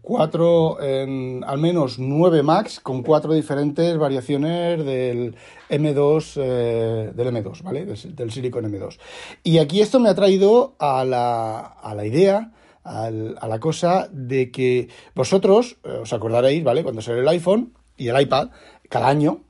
Cuatro, 0.00 0.80
en, 0.80 1.44
al 1.46 1.58
menos 1.58 1.98
nueve 1.98 2.42
Macs 2.42 2.80
con 2.80 3.02
cuatro 3.02 3.34
diferentes 3.34 3.98
variaciones 3.98 4.82
del 4.86 5.36
M2, 5.68 6.32
eh, 6.36 7.12
del 7.14 7.26
M2, 7.28 7.62
¿vale? 7.62 7.84
Del, 7.84 8.32
Silicon 8.32 8.72
M2. 8.72 8.98
Y 9.42 9.58
aquí 9.58 9.82
esto 9.82 10.00
me 10.00 10.08
ha 10.08 10.14
traído 10.14 10.74
a 10.78 11.04
la, 11.04 11.58
a 11.58 11.94
la 11.94 12.06
idea, 12.06 12.52
a 12.84 13.10
la 13.10 13.60
cosa 13.60 14.08
de 14.10 14.50
que 14.50 14.88
vosotros, 15.14 15.76
eh, 15.84 15.98
os 16.00 16.12
acordaréis, 16.14 16.64
¿vale? 16.64 16.82
Cuando 16.82 17.02
salió 17.02 17.20
el 17.20 17.28
iPhone 17.28 17.74
y 17.98 18.08
el 18.08 18.18
iPad, 18.18 18.48
cada 18.88 19.08
año 19.08 19.40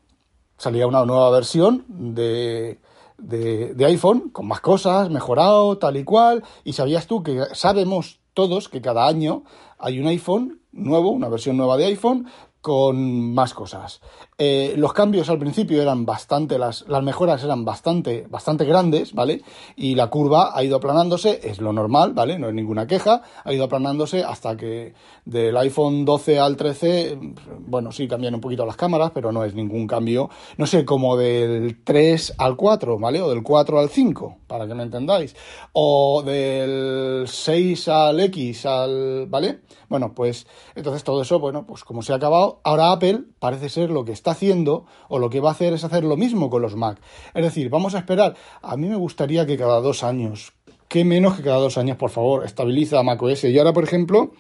salía 0.59 0.89
una 0.89 1.05
nueva 1.05 1.31
versión 1.31 1.85
de, 1.89 2.79
de, 3.19 3.75
iPhone 3.85 4.31
con 4.31 4.47
más 4.47 4.61
cosas, 4.61 5.11
mejorado, 5.11 5.79
tal 5.79 5.97
y 5.97 6.05
cual, 6.05 6.43
y 6.65 6.73
sabías 6.73 7.07
tú 7.07 7.23
que 7.23 7.43
sabemos 7.53 8.21
todos 8.35 8.69
que 8.69 8.81
cada 8.81 9.07
año 9.07 9.45
hay 9.79 10.01
un 10.01 10.07
iPhone 10.07 10.61
nuevo, 10.73 11.11
una 11.11 11.29
versión 11.29 11.57
nueva 11.57 11.77
de 11.77 11.87
iPhone 11.87 12.27
con 12.65 13.35
más 13.35 13.53
cosas. 13.53 14.01
Eh, 14.39 14.73
los 14.79 14.95
cambios 14.95 15.29
al 15.29 15.39
principio 15.39 15.83
eran 15.83 16.07
bastante, 16.07 16.59
las, 16.59 16.89
las 16.89 17.03
mejoras 17.03 17.45
eran 17.45 17.67
bastante, 17.67 18.27
bastante 18.31 18.65
grandes, 18.65 19.13
¿vale? 19.13 19.43
Y 19.77 19.97
la 19.97 20.09
curva 20.09 20.57
ha 20.57 20.65
ido 20.65 20.77
aplanándose, 20.77 21.41
es 21.45 21.61
lo 21.61 21.75
normal, 21.75 22.15
¿vale? 22.15 22.39
No 22.39 22.47
hay 22.47 22.55
ninguna 22.55 22.87
queja, 22.87 23.21
ha 23.45 23.53
ido 23.53 23.65
aplanándose 23.65 24.25
hasta 24.25 24.57
que 24.57 24.95
del 25.27 25.55
iPhone 25.59 26.07
12 26.07 26.39
al 26.39 26.57
13, 26.57 27.19
bueno, 27.67 27.93
sí 27.93 28.09
cambian 28.09 28.35
un 28.35 28.41
poquito 28.41 28.65
las 28.65 28.77
cámaras, 28.77 29.11
pero 29.13 29.31
no 29.31 29.45
es 29.45 29.55
ningún 29.55 29.87
cambio, 29.87 30.31
no 30.57 30.67
sé, 30.67 30.87
como 30.87 31.19
del 31.19 31.83
3 31.85 32.37
al 32.39 32.57
4, 32.57 32.99
¿vale? 32.99 33.21
O 33.21 33.29
del 33.29 33.43
4 33.43 33.79
al 33.79 33.91
5, 33.91 34.39
para 34.47 34.67
que 34.67 34.75
me 34.75 34.85
entendáis. 34.85 35.37
O 35.75 36.23
del 36.25 37.25
6 37.29 37.89
al 37.89 38.21
X 38.21 38.65
al, 38.65 39.27
¿vale? 39.29 39.61
Bueno, 39.91 40.15
pues 40.15 40.47
entonces 40.75 41.05
todo 41.05 41.21
eso, 41.21 41.39
bueno, 41.39 41.67
pues 41.67 41.85
como 41.85 42.03
se 42.03 42.13
ha 42.13 42.17
acabado, 42.17 42.54
ahora 42.63 42.93
Apple 42.93 43.25
parece 43.39 43.69
ser 43.69 43.91
lo 43.91 44.05
que 44.05 44.13
está 44.13 44.33
haciendo 44.33 44.87
o 45.09 45.19
lo 45.19 45.31
que 45.31 45.41
va 45.41 45.51
a 45.51 45.53
hacer 45.53 45.73
es 45.73 45.85
hacer 45.85 46.05
lo 46.05 46.17
mismo 46.17 46.51
con 46.51 46.63
los 46.63 46.77
Mac. 46.77 47.01
Es 47.35 47.43
decir, 47.43 47.71
vamos 47.71 47.95
a 47.95 47.99
esperar. 47.99 48.35
A 48.63 48.77
mí 48.77 48.89
me 48.89 48.97
gustaría 48.97 49.47
que 49.47 49.57
cada 49.57 49.81
dos 49.81 50.05
años, 50.05 50.53
qué 50.89 51.05
menos 51.05 51.37
que 51.37 51.43
cada 51.43 51.57
dos 51.57 51.79
años, 51.79 51.97
por 51.97 52.11
favor, 52.11 52.45
estabiliza 52.45 53.03
macOS. 53.03 53.45
Y 53.45 53.59
ahora, 53.59 53.73
por 53.73 53.85
ejemplo, 53.85 54.33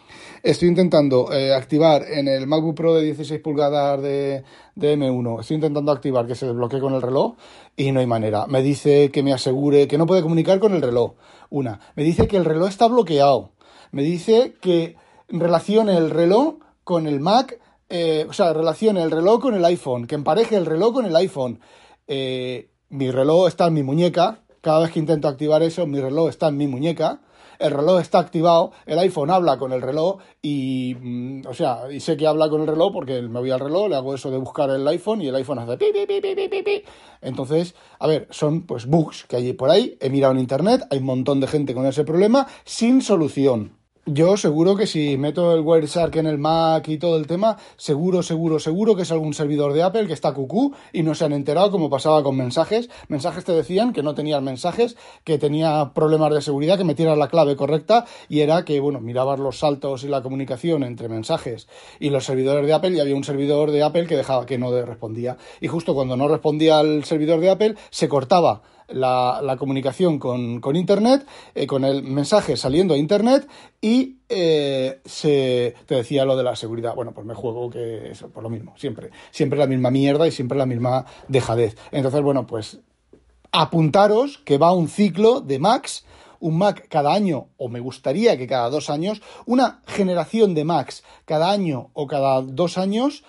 estoy 0.42 0.68
intentando 0.68 1.32
eh, 1.32 1.54
activar 1.54 2.04
en 2.04 2.28
el 2.28 2.46
MacBook 2.46 2.76
Pro 2.76 2.94
de 2.94 3.02
16 3.02 3.40
pulgadas 3.40 4.00
de, 4.00 4.44
de, 4.74 4.96
M1, 4.96 5.40
estoy 5.40 5.56
intentando 5.56 5.90
activar 5.90 6.26
que 6.26 6.34
se 6.34 6.46
desbloquee 6.46 6.80
con 6.80 6.94
el 6.94 7.02
reloj 7.02 7.34
y 7.76 7.92
no 7.92 8.00
hay 8.00 8.06
manera. 8.06 8.46
Me 8.46 8.62
dice 8.62 9.10
que 9.10 9.22
me 9.22 9.32
asegure 9.32 9.88
que 9.88 9.98
no 9.98 10.06
puede 10.06 10.22
comunicar 10.22 10.60
con 10.60 10.74
el 10.74 10.82
reloj. 10.82 11.14
Una. 11.50 11.80
Me 11.96 12.04
dice 12.04 12.28
que 12.28 12.36
el 12.36 12.44
reloj 12.44 12.68
está 12.68 12.88
bloqueado. 12.88 13.50
Me 13.90 14.02
dice 14.02 14.54
que 14.60 14.96
relacione 15.28 15.96
el 15.96 16.10
reloj 16.10 16.56
con 16.84 17.06
el 17.06 17.20
Mac, 17.20 17.58
eh, 17.88 18.26
o 18.28 18.32
sea, 18.32 18.52
relacione 18.52 19.02
el 19.02 19.10
reloj 19.10 19.40
con 19.40 19.54
el 19.54 19.64
iPhone, 19.64 20.06
que 20.06 20.14
empareje 20.14 20.56
el 20.56 20.66
reloj 20.66 20.94
con 20.94 21.06
el 21.06 21.16
iPhone. 21.16 21.60
Eh, 22.06 22.70
mi 22.88 23.10
reloj 23.10 23.48
está 23.48 23.66
en 23.66 23.74
mi 23.74 23.82
muñeca, 23.82 24.40
cada 24.60 24.80
vez 24.80 24.92
que 24.92 24.98
intento 24.98 25.28
activar 25.28 25.62
eso, 25.62 25.86
mi 25.86 26.00
reloj 26.00 26.28
está 26.28 26.48
en 26.48 26.56
mi 26.56 26.66
muñeca, 26.66 27.20
el 27.58 27.70
reloj 27.70 28.00
está 28.00 28.18
activado, 28.18 28.72
el 28.86 28.98
iPhone 28.98 29.30
habla 29.30 29.58
con 29.58 29.72
el 29.72 29.82
reloj 29.82 30.18
y, 30.42 30.96
mm, 30.98 31.42
o 31.46 31.54
sea, 31.54 31.90
y 31.90 32.00
sé 32.00 32.16
que 32.16 32.26
habla 32.26 32.48
con 32.48 32.62
el 32.62 32.66
reloj 32.66 32.92
porque 32.92 33.22
me 33.22 33.40
voy 33.40 33.50
al 33.50 33.60
reloj, 33.60 33.88
le 33.88 33.96
hago 33.96 34.14
eso 34.14 34.30
de 34.30 34.38
buscar 34.38 34.70
el 34.70 34.86
iPhone 34.88 35.22
y 35.22 35.28
el 35.28 35.34
iPhone 35.36 35.58
hace 35.58 35.76
pi, 35.76 35.86
pi, 35.92 36.06
pi, 36.06 36.34
pi, 36.34 36.62
pi. 36.62 36.82
Entonces, 37.20 37.74
a 37.98 38.06
ver, 38.06 38.26
son 38.30 38.62
pues 38.62 38.86
bugs 38.86 39.24
que 39.24 39.36
hay 39.36 39.52
por 39.52 39.70
ahí, 39.70 39.96
he 40.00 40.10
mirado 40.10 40.32
en 40.32 40.40
internet, 40.40 40.86
hay 40.90 40.98
un 40.98 41.04
montón 41.04 41.40
de 41.40 41.46
gente 41.46 41.74
con 41.74 41.86
ese 41.86 42.04
problema 42.04 42.46
sin 42.64 43.02
solución. 43.02 43.83
Yo 44.06 44.36
seguro 44.36 44.76
que 44.76 44.86
si 44.86 45.16
meto 45.16 45.54
el 45.54 45.62
Wireshark 45.62 46.14
en 46.16 46.26
el 46.26 46.36
Mac 46.36 46.86
y 46.88 46.98
todo 46.98 47.16
el 47.16 47.26
tema, 47.26 47.56
seguro, 47.78 48.22
seguro, 48.22 48.58
seguro 48.58 48.94
que 48.94 49.00
es 49.00 49.10
algún 49.10 49.32
servidor 49.32 49.72
de 49.72 49.82
Apple 49.82 50.06
que 50.06 50.12
está 50.12 50.34
cucú 50.34 50.74
y 50.92 51.02
no 51.02 51.14
se 51.14 51.24
han 51.24 51.32
enterado 51.32 51.70
como 51.70 51.88
pasaba 51.88 52.22
con 52.22 52.36
mensajes. 52.36 52.90
Mensajes 53.08 53.46
te 53.46 53.52
decían 53.52 53.94
que 53.94 54.02
no 54.02 54.14
tenían 54.14 54.44
mensajes, 54.44 54.98
que 55.24 55.38
tenía 55.38 55.92
problemas 55.94 56.34
de 56.34 56.42
seguridad, 56.42 56.76
que 56.76 56.84
metieras 56.84 57.16
la 57.16 57.28
clave 57.28 57.56
correcta 57.56 58.04
y 58.28 58.40
era 58.40 58.66
que, 58.66 58.78
bueno, 58.78 59.00
mirabas 59.00 59.40
los 59.40 59.60
saltos 59.60 60.04
y 60.04 60.08
la 60.08 60.22
comunicación 60.22 60.82
entre 60.82 61.08
mensajes 61.08 61.66
y 61.98 62.10
los 62.10 62.26
servidores 62.26 62.66
de 62.66 62.74
Apple 62.74 62.90
y 62.90 63.00
había 63.00 63.16
un 63.16 63.24
servidor 63.24 63.70
de 63.70 63.84
Apple 63.84 64.06
que 64.06 64.18
dejaba 64.18 64.44
que 64.44 64.58
no 64.58 64.70
respondía. 64.82 65.38
Y 65.62 65.68
justo 65.68 65.94
cuando 65.94 66.14
no 66.18 66.28
respondía 66.28 66.78
al 66.78 67.04
servidor 67.04 67.40
de 67.40 67.48
Apple, 67.48 67.74
se 67.88 68.10
cortaba 68.10 68.60
la, 68.88 69.56
comunicación 69.58 70.18
con, 70.18 70.76
Internet, 70.76 71.26
eh, 71.54 71.66
con 71.66 71.84
el 71.84 72.02
mensaje 72.02 72.56
saliendo 72.56 72.94
a 72.94 72.98
Internet 72.98 73.48
y 73.80 74.16
eh, 74.28 75.00
se 75.04 75.74
te 75.86 75.96
decía 75.96 76.24
lo 76.24 76.36
de 76.36 76.42
la 76.42 76.56
seguridad. 76.56 76.94
Bueno, 76.94 77.12
pues 77.12 77.26
me 77.26 77.34
juego 77.34 77.70
que 77.70 78.10
eso, 78.10 78.28
por 78.28 78.42
lo 78.42 78.50
mismo, 78.50 78.74
siempre. 78.76 79.10
Siempre 79.30 79.58
la 79.58 79.66
misma 79.66 79.90
mierda 79.90 80.26
y 80.26 80.30
siempre 80.30 80.58
la 80.58 80.66
misma 80.66 81.06
dejadez. 81.28 81.76
Entonces, 81.92 82.22
bueno, 82.22 82.46
pues 82.46 82.80
apuntaros 83.52 84.38
que 84.38 84.58
va 84.58 84.72
un 84.72 84.88
ciclo 84.88 85.40
de 85.40 85.58
Macs 85.58 86.04
un 86.44 86.58
Mac 86.58 86.88
cada 86.90 87.14
año, 87.14 87.46
o 87.56 87.70
me 87.70 87.80
gustaría 87.80 88.36
que 88.36 88.46
cada 88.46 88.68
dos 88.68 88.90
años, 88.90 89.22
una 89.46 89.80
generación 89.86 90.52
de 90.52 90.64
Macs 90.64 91.02
cada 91.24 91.50
año 91.50 91.88
o 91.94 92.06
cada 92.06 92.42
dos 92.42 92.76
años, 92.76 93.24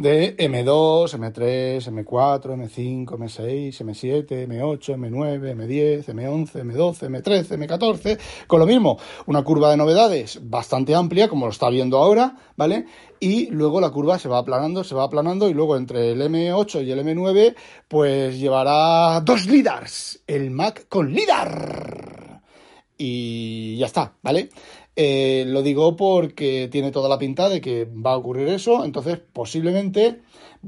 de 0.00 0.34
M2, 0.38 1.12
M3, 1.18 1.90
M4, 1.92 2.56
M5, 2.56 3.04
M6, 3.06 3.84
M7, 3.84 4.46
M8, 4.48 4.96
M9, 4.96 5.54
M10, 5.54 6.06
M11, 6.06 6.64
M12, 6.64 7.22
M13, 7.22 7.58
M14, 7.58 8.18
con 8.46 8.60
lo 8.60 8.66
mismo, 8.66 8.98
una 9.26 9.42
curva 9.42 9.70
de 9.70 9.76
novedades 9.76 10.40
bastante 10.42 10.94
amplia, 10.94 11.28
como 11.28 11.44
lo 11.44 11.52
está 11.52 11.68
viendo 11.68 11.98
ahora, 11.98 12.34
¿vale? 12.56 12.86
Y 13.20 13.50
luego 13.50 13.78
la 13.78 13.90
curva 13.90 14.18
se 14.18 14.30
va 14.30 14.38
aplanando, 14.38 14.84
se 14.84 14.94
va 14.94 15.04
aplanando, 15.04 15.50
y 15.50 15.54
luego 15.54 15.76
entre 15.76 16.12
el 16.12 16.22
M8 16.22 16.82
y 16.82 16.92
el 16.92 17.04
M9, 17.04 17.54
pues 17.86 18.40
llevará 18.40 19.20
dos 19.20 19.46
LIDARs, 19.46 20.22
el 20.26 20.50
Mac 20.50 20.86
con 20.88 21.12
LIDAR. 21.12 22.40
Y 22.96 23.76
ya 23.78 23.86
está, 23.86 24.14
¿vale? 24.22 24.50
Eh, 25.02 25.46
lo 25.46 25.62
digo 25.62 25.96
porque 25.96 26.68
tiene 26.70 26.90
toda 26.90 27.08
la 27.08 27.18
pinta 27.18 27.48
de 27.48 27.62
que 27.62 27.86
va 27.86 28.12
a 28.12 28.18
ocurrir 28.18 28.48
eso, 28.48 28.84
entonces 28.84 29.18
posiblemente 29.32 30.20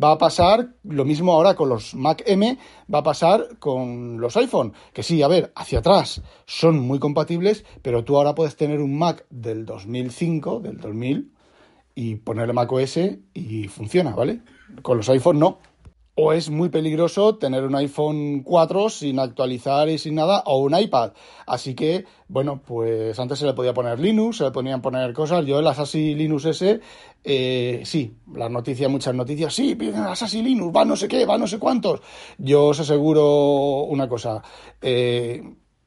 va 0.02 0.12
a 0.12 0.16
pasar 0.16 0.70
lo 0.84 1.04
mismo 1.04 1.34
ahora 1.34 1.54
con 1.54 1.68
los 1.68 1.94
Mac 1.94 2.22
M, 2.24 2.56
va 2.92 3.00
a 3.00 3.02
pasar 3.02 3.58
con 3.58 4.22
los 4.22 4.34
iPhone, 4.38 4.72
que 4.94 5.02
sí, 5.02 5.20
a 5.20 5.28
ver, 5.28 5.52
hacia 5.54 5.80
atrás 5.80 6.22
son 6.46 6.80
muy 6.80 6.98
compatibles, 6.98 7.66
pero 7.82 8.04
tú 8.04 8.16
ahora 8.16 8.34
puedes 8.34 8.56
tener 8.56 8.80
un 8.80 8.96
Mac 8.96 9.26
del 9.28 9.66
2005, 9.66 10.60
del 10.60 10.78
2000, 10.78 11.30
y 11.94 12.14
ponerle 12.14 12.54
Mac 12.54 12.72
OS 12.72 13.00
y 13.34 13.68
funciona, 13.68 14.14
¿vale? 14.14 14.40
Con 14.80 14.96
los 14.96 15.10
iPhone 15.10 15.40
no 15.40 15.58
o 16.14 16.32
es 16.32 16.50
muy 16.50 16.68
peligroso 16.68 17.36
tener 17.36 17.64
un 17.64 17.74
iPhone 17.74 18.42
4 18.42 18.90
sin 18.90 19.18
actualizar 19.18 19.88
y 19.88 19.98
sin 19.98 20.16
nada, 20.16 20.42
o 20.46 20.58
un 20.58 20.78
iPad. 20.78 21.12
Así 21.46 21.74
que, 21.74 22.04
bueno, 22.28 22.60
pues 22.62 23.18
antes 23.18 23.38
se 23.38 23.46
le 23.46 23.54
podía 23.54 23.72
poner 23.72 23.98
Linux, 23.98 24.36
se 24.38 24.44
le 24.44 24.50
podían 24.50 24.82
poner 24.82 25.12
cosas. 25.14 25.46
Yo 25.46 25.58
el 25.58 25.66
Assassin 25.66 26.18
Linux 26.18 26.44
S, 26.44 26.80
eh, 27.24 27.82
sí, 27.84 28.16
las 28.34 28.50
noticias, 28.50 28.90
muchas 28.90 29.14
noticias, 29.14 29.54
sí, 29.54 29.74
piden 29.74 30.02
Assassin 30.02 30.44
Linux, 30.44 30.76
va 30.76 30.84
no 30.84 30.96
sé 30.96 31.08
qué, 31.08 31.24
va 31.24 31.38
no 31.38 31.46
sé 31.46 31.58
cuántos. 31.58 32.00
Yo 32.36 32.66
os 32.66 32.80
aseguro 32.80 33.84
una 33.84 34.08
cosa, 34.08 34.42
eh, 34.82 35.42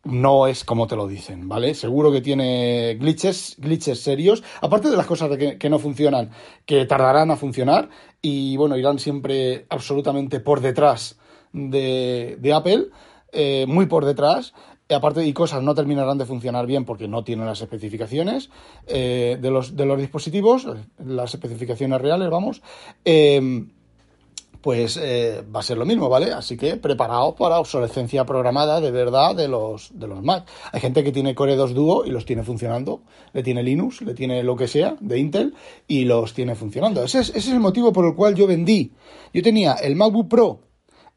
no 0.05 0.47
es 0.47 0.63
como 0.63 0.87
te 0.87 0.95
lo 0.95 1.07
dicen, 1.07 1.49
¿vale? 1.49 1.73
Seguro 1.73 2.11
que 2.11 2.21
tiene 2.21 2.95
glitches, 2.99 3.55
glitches 3.57 3.99
serios, 3.99 4.43
aparte 4.61 4.89
de 4.89 4.97
las 4.97 5.07
cosas 5.07 5.35
que, 5.37 5.69
no 5.69 5.79
funcionan, 5.79 6.29
que 6.65 6.85
tardarán 6.85 7.31
a 7.31 7.35
funcionar 7.35 7.89
y 8.21 8.55
bueno, 8.55 8.77
irán 8.77 8.99
siempre 8.99 9.65
absolutamente 9.69 10.39
por 10.39 10.61
detrás 10.61 11.19
de, 11.53 12.53
Apple, 12.53 12.87
eh, 13.31 13.65
muy 13.67 13.87
por 13.87 14.05
detrás. 14.05 14.53
Aparte, 14.87 15.25
y 15.25 15.33
cosas 15.33 15.63
no 15.63 15.73
terminarán 15.73 16.19
de 16.19 16.27
funcionar 16.27 16.67
bien 16.67 16.85
porque 16.85 17.07
no 17.07 17.23
tienen 17.23 17.47
las 17.47 17.59
especificaciones 17.59 18.51
eh, 18.85 19.39
de, 19.41 19.49
los, 19.49 19.75
de 19.75 19.87
los 19.87 19.97
dispositivos, 19.97 20.67
las 21.03 21.33
especificaciones 21.33 21.99
reales, 21.99 22.29
vamos. 22.29 22.61
Eh, 23.03 23.65
pues 24.65 24.97
eh, 24.99 25.43
va 25.55 25.59
a 25.59 25.63
ser 25.63 25.77
lo 25.77 25.85
mismo, 25.85 26.09
¿vale? 26.09 26.33
Así 26.33 26.57
que 26.57 26.75
preparaos 26.75 27.35
para 27.35 27.59
obsolescencia 27.59 28.25
programada 28.25 28.81
de 28.81 28.89
verdad 28.89 29.35
de 29.35 29.47
los, 29.47 29.91
de 29.93 30.07
los 30.07 30.23
Mac. 30.23 30.47
Hay 30.71 30.81
gente 30.81 31.03
que 31.03 31.11
tiene 31.11 31.35
Core 31.35 31.55
2 31.55 31.75
Duo 31.75 32.03
y 32.03 32.09
los 32.09 32.25
tiene 32.25 32.41
funcionando, 32.41 33.03
le 33.33 33.43
tiene 33.43 33.61
Linux, 33.61 34.01
le 34.01 34.15
tiene 34.15 34.41
lo 34.41 34.55
que 34.55 34.67
sea 34.67 34.97
de 34.99 35.19
Intel 35.19 35.53
y 35.87 36.05
los 36.05 36.33
tiene 36.33 36.55
funcionando. 36.55 37.03
Ese 37.03 37.19
es, 37.19 37.29
ese 37.29 37.37
es 37.37 37.49
el 37.49 37.59
motivo 37.59 37.93
por 37.93 38.07
el 38.07 38.15
cual 38.15 38.33
yo 38.33 38.47
vendí. 38.47 38.91
Yo 39.31 39.43
tenía 39.43 39.73
el 39.73 39.95
MacBook 39.95 40.29
Pro 40.29 40.61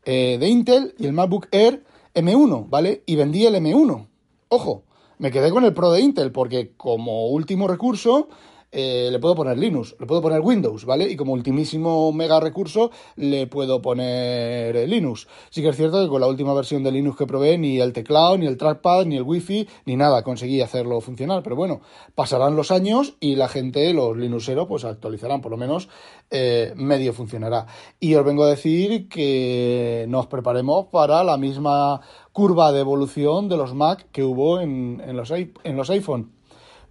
eh, 0.05 0.37
de 0.39 0.47
Intel 0.47 0.95
y 0.99 1.07
el 1.07 1.15
MacBook 1.15 1.49
Air 1.51 1.83
M1, 2.15 2.69
¿vale? 2.69 3.03
Y 3.07 3.17
vendí 3.17 3.47
el 3.47 3.55
M1. 3.55 4.09
Ojo, 4.51 4.83
me 5.17 5.31
quedé 5.31 5.51
con 5.51 5.65
el 5.65 5.73
Pro 5.73 5.91
de 5.91 6.03
Intel 6.03 6.33
porque 6.33 6.73
como 6.77 7.29
último 7.29 7.67
recurso 7.67 8.29
eh, 8.71 9.09
le 9.11 9.19
puedo 9.19 9.35
poner 9.35 9.57
Linux, 9.57 9.97
le 9.99 10.07
puedo 10.07 10.21
poner 10.21 10.41
Windows, 10.41 10.85
¿vale? 10.85 11.11
Y 11.11 11.17
como 11.17 11.33
ultimísimo 11.33 12.13
mega 12.13 12.39
recurso 12.39 12.91
le 13.17 13.47
puedo 13.47 13.81
poner 13.81 14.77
eh, 14.77 14.87
Linux. 14.87 15.27
Sí 15.49 15.63
que 15.63 15.69
es 15.69 15.77
cierto 15.77 16.03
que 16.03 16.09
con 16.09 16.21
la 16.21 16.27
última 16.27 16.53
versión 16.53 16.83
de 16.83 16.93
Linux 16.93 17.17
que 17.17 17.27
probé, 17.27 17.57
ni 17.57 17.81
el 17.81 17.93
teclado, 17.95 18.37
ni 18.37 18.47
el 18.47 18.59
trackpad, 18.59 19.07
ni 19.07 19.17
el 19.17 19.23
wifi, 19.23 19.67
ni 19.87 19.97
nada 19.97 20.23
conseguí 20.23 20.61
hacerlo 20.61 21.01
funcionar. 21.01 21.43
Pero 21.43 21.57
bueno, 21.57 21.81
pasarán 22.15 22.57
los 22.57 22.71
años 22.71 23.15
y 23.21 23.37
la 23.37 23.49
gente, 23.49 23.93
los 23.95 24.17
Linuxeros, 24.17 24.69
pues 24.69 24.85
actualizarán, 24.85 25.41
por 25.41 25.51
lo 25.51 25.57
menos 25.57 25.89
eh, 26.31 26.73
medio 26.77 27.15
funcionará. 27.15 27.67
Y 28.01 28.15
os 28.17 28.25
vengo 28.25 28.45
a 28.45 28.51
decir 28.51 29.09
que 29.09 30.05
nos 30.09 30.27
preparemos 30.27 30.87
para 30.87 31.25
la 31.25 31.39
misma 31.39 32.03
curva 32.33 32.73
de 32.73 32.81
evolución 32.81 33.49
de 33.49 33.57
los 33.57 33.75
Mac 33.75 34.09
que 34.13 34.25
hubo 34.25 34.61
en, 34.61 35.01
los, 35.17 35.31
en 35.31 35.77
los 35.77 35.91
iPhone. 35.91 36.33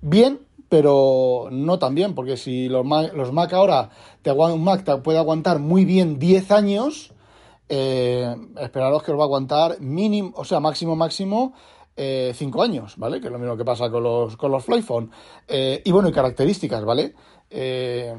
Bien, 0.01 0.46
pero 0.69 1.47
no 1.51 1.79
tan 1.79 1.95
bien, 1.95 2.13
porque 2.13 2.37
si 2.37 2.67
los 2.69 2.85
Mac, 2.85 3.13
los 3.13 3.31
Mac 3.31 3.53
ahora, 3.53 3.89
te, 4.21 4.31
un 4.31 4.63
Mac 4.63 4.83
te 4.83 4.95
puede 4.97 5.17
aguantar 5.17 5.59
muy 5.59 5.85
bien 5.85 6.19
10 6.19 6.51
años, 6.51 7.13
eh, 7.69 8.35
esperaros 8.59 9.03
que 9.03 9.11
os 9.11 9.17
va 9.17 9.23
a 9.23 9.25
aguantar 9.25 9.79
mínimo, 9.79 10.33
o 10.35 10.45
sea, 10.45 10.59
máximo, 10.59 10.95
máximo, 10.95 11.53
5 11.97 11.97
eh, 11.97 12.63
años, 12.63 12.93
¿vale? 12.97 13.19
Que 13.19 13.27
es 13.27 13.33
lo 13.33 13.39
mismo 13.39 13.57
que 13.57 13.65
pasa 13.65 13.89
con 13.89 14.03
los, 14.03 14.37
con 14.37 14.51
los 14.51 14.63
Flyphone. 14.63 15.09
Eh, 15.47 15.81
y 15.83 15.91
bueno, 15.91 16.09
y 16.09 16.11
características, 16.11 16.85
¿vale? 16.85 17.15
Eh, 17.49 18.13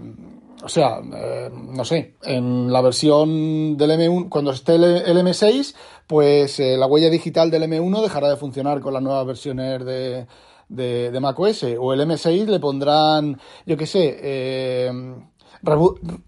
o 0.60 0.68
sea, 0.68 1.00
no 1.00 1.84
sé, 1.84 2.16
en 2.24 2.72
la 2.72 2.80
versión 2.80 3.76
del 3.76 3.90
M1, 3.92 4.28
cuando 4.28 4.50
esté 4.50 4.74
el, 4.74 4.84
el 4.84 5.16
M6, 5.18 5.76
pues 6.08 6.58
la 6.58 6.86
huella 6.86 7.10
digital 7.10 7.50
del 7.50 7.62
M1 7.62 8.02
dejará 8.02 8.28
de 8.28 8.36
funcionar 8.36 8.80
con 8.80 8.92
las 8.92 9.02
nuevas 9.02 9.24
versiones 9.24 9.84
de, 9.84 10.26
de, 10.68 11.10
de 11.10 11.20
macOS 11.20 11.64
o 11.78 11.92
el 11.92 12.00
M6 12.00 12.46
le 12.46 12.60
pondrán, 12.60 13.40
yo 13.66 13.76
qué 13.76 13.86
sé, 13.86 14.18
eh, 14.20 14.92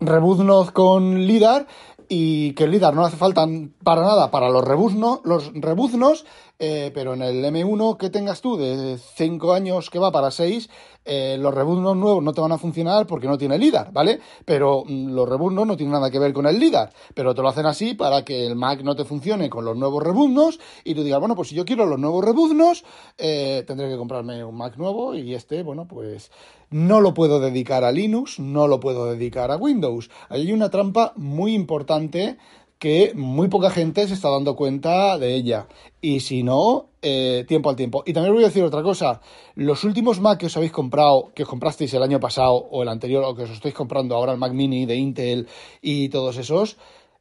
rebuznos 0.00 0.70
con 0.72 1.20
LIDAR 1.26 1.66
y 2.08 2.52
que 2.54 2.64
el 2.64 2.72
LIDAR 2.72 2.94
no 2.94 3.04
hace 3.04 3.16
falta 3.16 3.46
para 3.84 4.02
nada 4.02 4.30
para 4.30 4.48
los 4.48 4.64
rebuznos, 4.64 5.20
los 5.24 5.52
rebuznos 5.54 6.26
eh, 6.62 6.90
pero 6.92 7.14
en 7.14 7.22
el 7.22 7.42
M1 7.42 7.96
que 7.96 8.10
tengas 8.10 8.42
tú 8.42 8.58
de 8.58 8.98
5 8.98 9.54
años 9.54 9.88
que 9.88 9.98
va 9.98 10.12
para 10.12 10.30
6, 10.30 10.68
eh, 11.06 11.38
los 11.40 11.54
rebuznos 11.54 11.96
nuevos 11.96 12.22
no 12.22 12.34
te 12.34 12.42
van 12.42 12.52
a 12.52 12.58
funcionar 12.58 13.06
porque 13.06 13.26
no 13.26 13.38
tiene 13.38 13.56
LIDAR, 13.56 13.90
¿vale? 13.92 14.20
Pero 14.44 14.84
mm, 14.86 15.14
los 15.14 15.26
rebuznos 15.26 15.66
no 15.66 15.74
tienen 15.74 15.94
nada 15.94 16.10
que 16.10 16.18
ver 16.18 16.34
con 16.34 16.46
el 16.46 16.60
LIDAR, 16.60 16.92
pero 17.14 17.34
te 17.34 17.40
lo 17.40 17.48
hacen 17.48 17.64
así 17.64 17.94
para 17.94 18.26
que 18.26 18.46
el 18.46 18.56
Mac 18.56 18.82
no 18.82 18.94
te 18.94 19.06
funcione 19.06 19.48
con 19.48 19.64
los 19.64 19.74
nuevos 19.74 20.02
rebuznos 20.02 20.60
y 20.84 20.94
tú 20.94 21.02
digas, 21.02 21.18
bueno, 21.18 21.34
pues 21.34 21.48
si 21.48 21.54
yo 21.54 21.64
quiero 21.64 21.86
los 21.86 21.98
nuevos 21.98 22.22
rebuznos, 22.22 22.84
eh, 23.16 23.64
tendré 23.66 23.88
que 23.88 23.96
comprarme 23.96 24.44
un 24.44 24.54
Mac 24.54 24.76
nuevo 24.76 25.14
y 25.14 25.34
este, 25.34 25.62
bueno, 25.62 25.88
pues 25.88 26.30
no 26.68 27.00
lo 27.00 27.14
puedo 27.14 27.40
dedicar 27.40 27.82
a 27.82 27.90
Linux, 27.90 28.38
no 28.38 28.68
lo 28.68 28.78
puedo 28.78 29.06
dedicar 29.06 29.50
a 29.50 29.56
Windows. 29.56 30.10
Hay 30.28 30.52
una 30.52 30.70
trampa 30.70 31.12
muy 31.16 31.54
importante 31.54 32.36
que 32.80 33.12
muy 33.14 33.48
poca 33.48 33.68
gente 33.68 34.08
se 34.08 34.14
está 34.14 34.30
dando 34.30 34.56
cuenta 34.56 35.18
de 35.18 35.34
ella. 35.34 35.68
Y 36.00 36.20
si 36.20 36.42
no, 36.42 36.88
eh, 37.02 37.44
tiempo 37.46 37.68
al 37.68 37.76
tiempo. 37.76 38.02
Y 38.06 38.14
también 38.14 38.34
voy 38.34 38.42
a 38.42 38.46
decir 38.46 38.64
otra 38.64 38.82
cosa. 38.82 39.20
Los 39.54 39.84
últimos 39.84 40.18
Mac 40.18 40.40
que 40.40 40.46
os 40.46 40.56
habéis 40.56 40.72
comprado, 40.72 41.30
que 41.34 41.42
os 41.42 41.48
comprasteis 41.48 41.92
el 41.92 42.02
año 42.02 42.18
pasado 42.18 42.54
o 42.54 42.82
el 42.82 42.88
anterior, 42.88 43.22
o 43.24 43.34
que 43.34 43.42
os 43.42 43.50
estáis 43.50 43.74
comprando 43.74 44.16
ahora 44.16 44.32
el 44.32 44.38
Mac 44.38 44.54
Mini 44.54 44.86
de 44.86 44.96
Intel 44.96 45.46
y 45.82 46.08
todos 46.08 46.38
esos, 46.38 46.78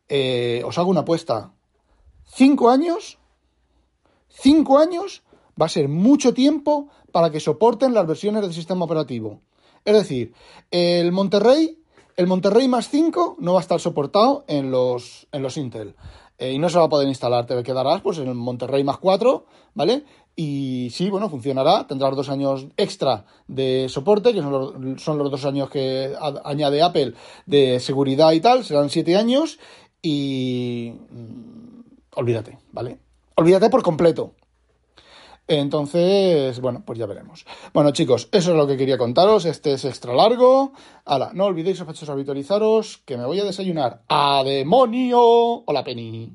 eh, 0.07 0.63
os 0.65 0.77
hago 0.77 0.89
una 0.89 1.01
apuesta. 1.01 1.51
Cinco 2.23 2.69
años, 2.69 3.19
cinco 4.29 4.79
años 4.79 5.23
va 5.61 5.65
a 5.65 5.69
ser 5.69 5.89
mucho 5.89 6.33
tiempo 6.33 6.87
para 7.11 7.31
que 7.31 7.41
soporten 7.41 7.93
las 7.93 8.07
versiones 8.07 8.43
del 8.43 8.53
sistema 8.53 8.85
operativo. 8.85 9.41
Es 9.83 9.93
decir, 9.93 10.33
el 10.71 11.11
Monterrey 11.11 11.78
el 12.19 12.27
Monterrey 12.27 12.67
más 12.67 12.89
5 12.89 13.37
no 13.39 13.53
va 13.53 13.59
a 13.59 13.61
estar 13.61 13.79
soportado 13.79 14.43
en 14.49 14.71
los, 14.71 15.25
en 15.31 15.41
los 15.41 15.55
Intel. 15.55 15.95
Eh, 16.37 16.51
y 16.51 16.59
no 16.59 16.67
se 16.67 16.77
va 16.77 16.83
a 16.83 16.89
poder 16.89 17.07
instalar. 17.07 17.45
Te 17.45 17.63
quedarás 17.63 18.01
pues, 18.01 18.17
en 18.17 18.27
el 18.27 18.35
Monterrey 18.35 18.83
más 18.83 18.97
4, 18.97 19.45
¿vale? 19.73 20.03
Y 20.35 20.89
sí, 20.91 21.09
bueno, 21.09 21.29
funcionará. 21.29 21.87
Tendrás 21.87 22.17
dos 22.17 22.27
años 22.27 22.67
extra 22.75 23.23
de 23.47 23.87
soporte, 23.87 24.33
que 24.33 24.41
son 24.41 24.51
los, 24.51 25.01
son 25.01 25.17
los 25.17 25.31
dos 25.31 25.45
años 25.45 25.69
que 25.69 26.13
añade 26.43 26.81
Apple 26.81 27.13
de 27.45 27.79
seguridad 27.79 28.33
y 28.33 28.41
tal. 28.41 28.65
Serán 28.65 28.89
siete 28.89 29.15
años. 29.15 29.57
Y. 30.01 30.91
Mm, 31.11 31.83
olvídate, 32.15 32.59
¿vale? 32.73 32.99
Olvídate 33.35 33.69
por 33.69 33.81
completo. 33.81 34.33
Entonces, 35.49 36.59
bueno, 36.61 36.83
pues 36.85 36.99
ya 36.99 37.07
veremos. 37.07 37.43
Bueno, 37.73 37.89
chicos, 37.89 38.29
eso 38.31 38.51
es 38.51 38.57
lo 38.57 38.67
que 38.67 38.77
quería 38.77 38.99
contaros. 38.99 39.45
Este 39.45 39.73
es 39.73 39.83
extra 39.83 40.13
largo. 40.13 40.73
Ahora, 41.05 41.31
no 41.33 41.45
olvidéis, 41.45 41.79
sospechosos, 41.79 42.09
habitualizaros, 42.09 42.99
que 42.99 43.17
me 43.17 43.25
voy 43.25 43.39
a 43.39 43.45
desayunar. 43.45 44.03
¡A 44.09 44.43
demonio! 44.45 45.63
Hola, 45.65 45.83
Penny. 45.83 46.31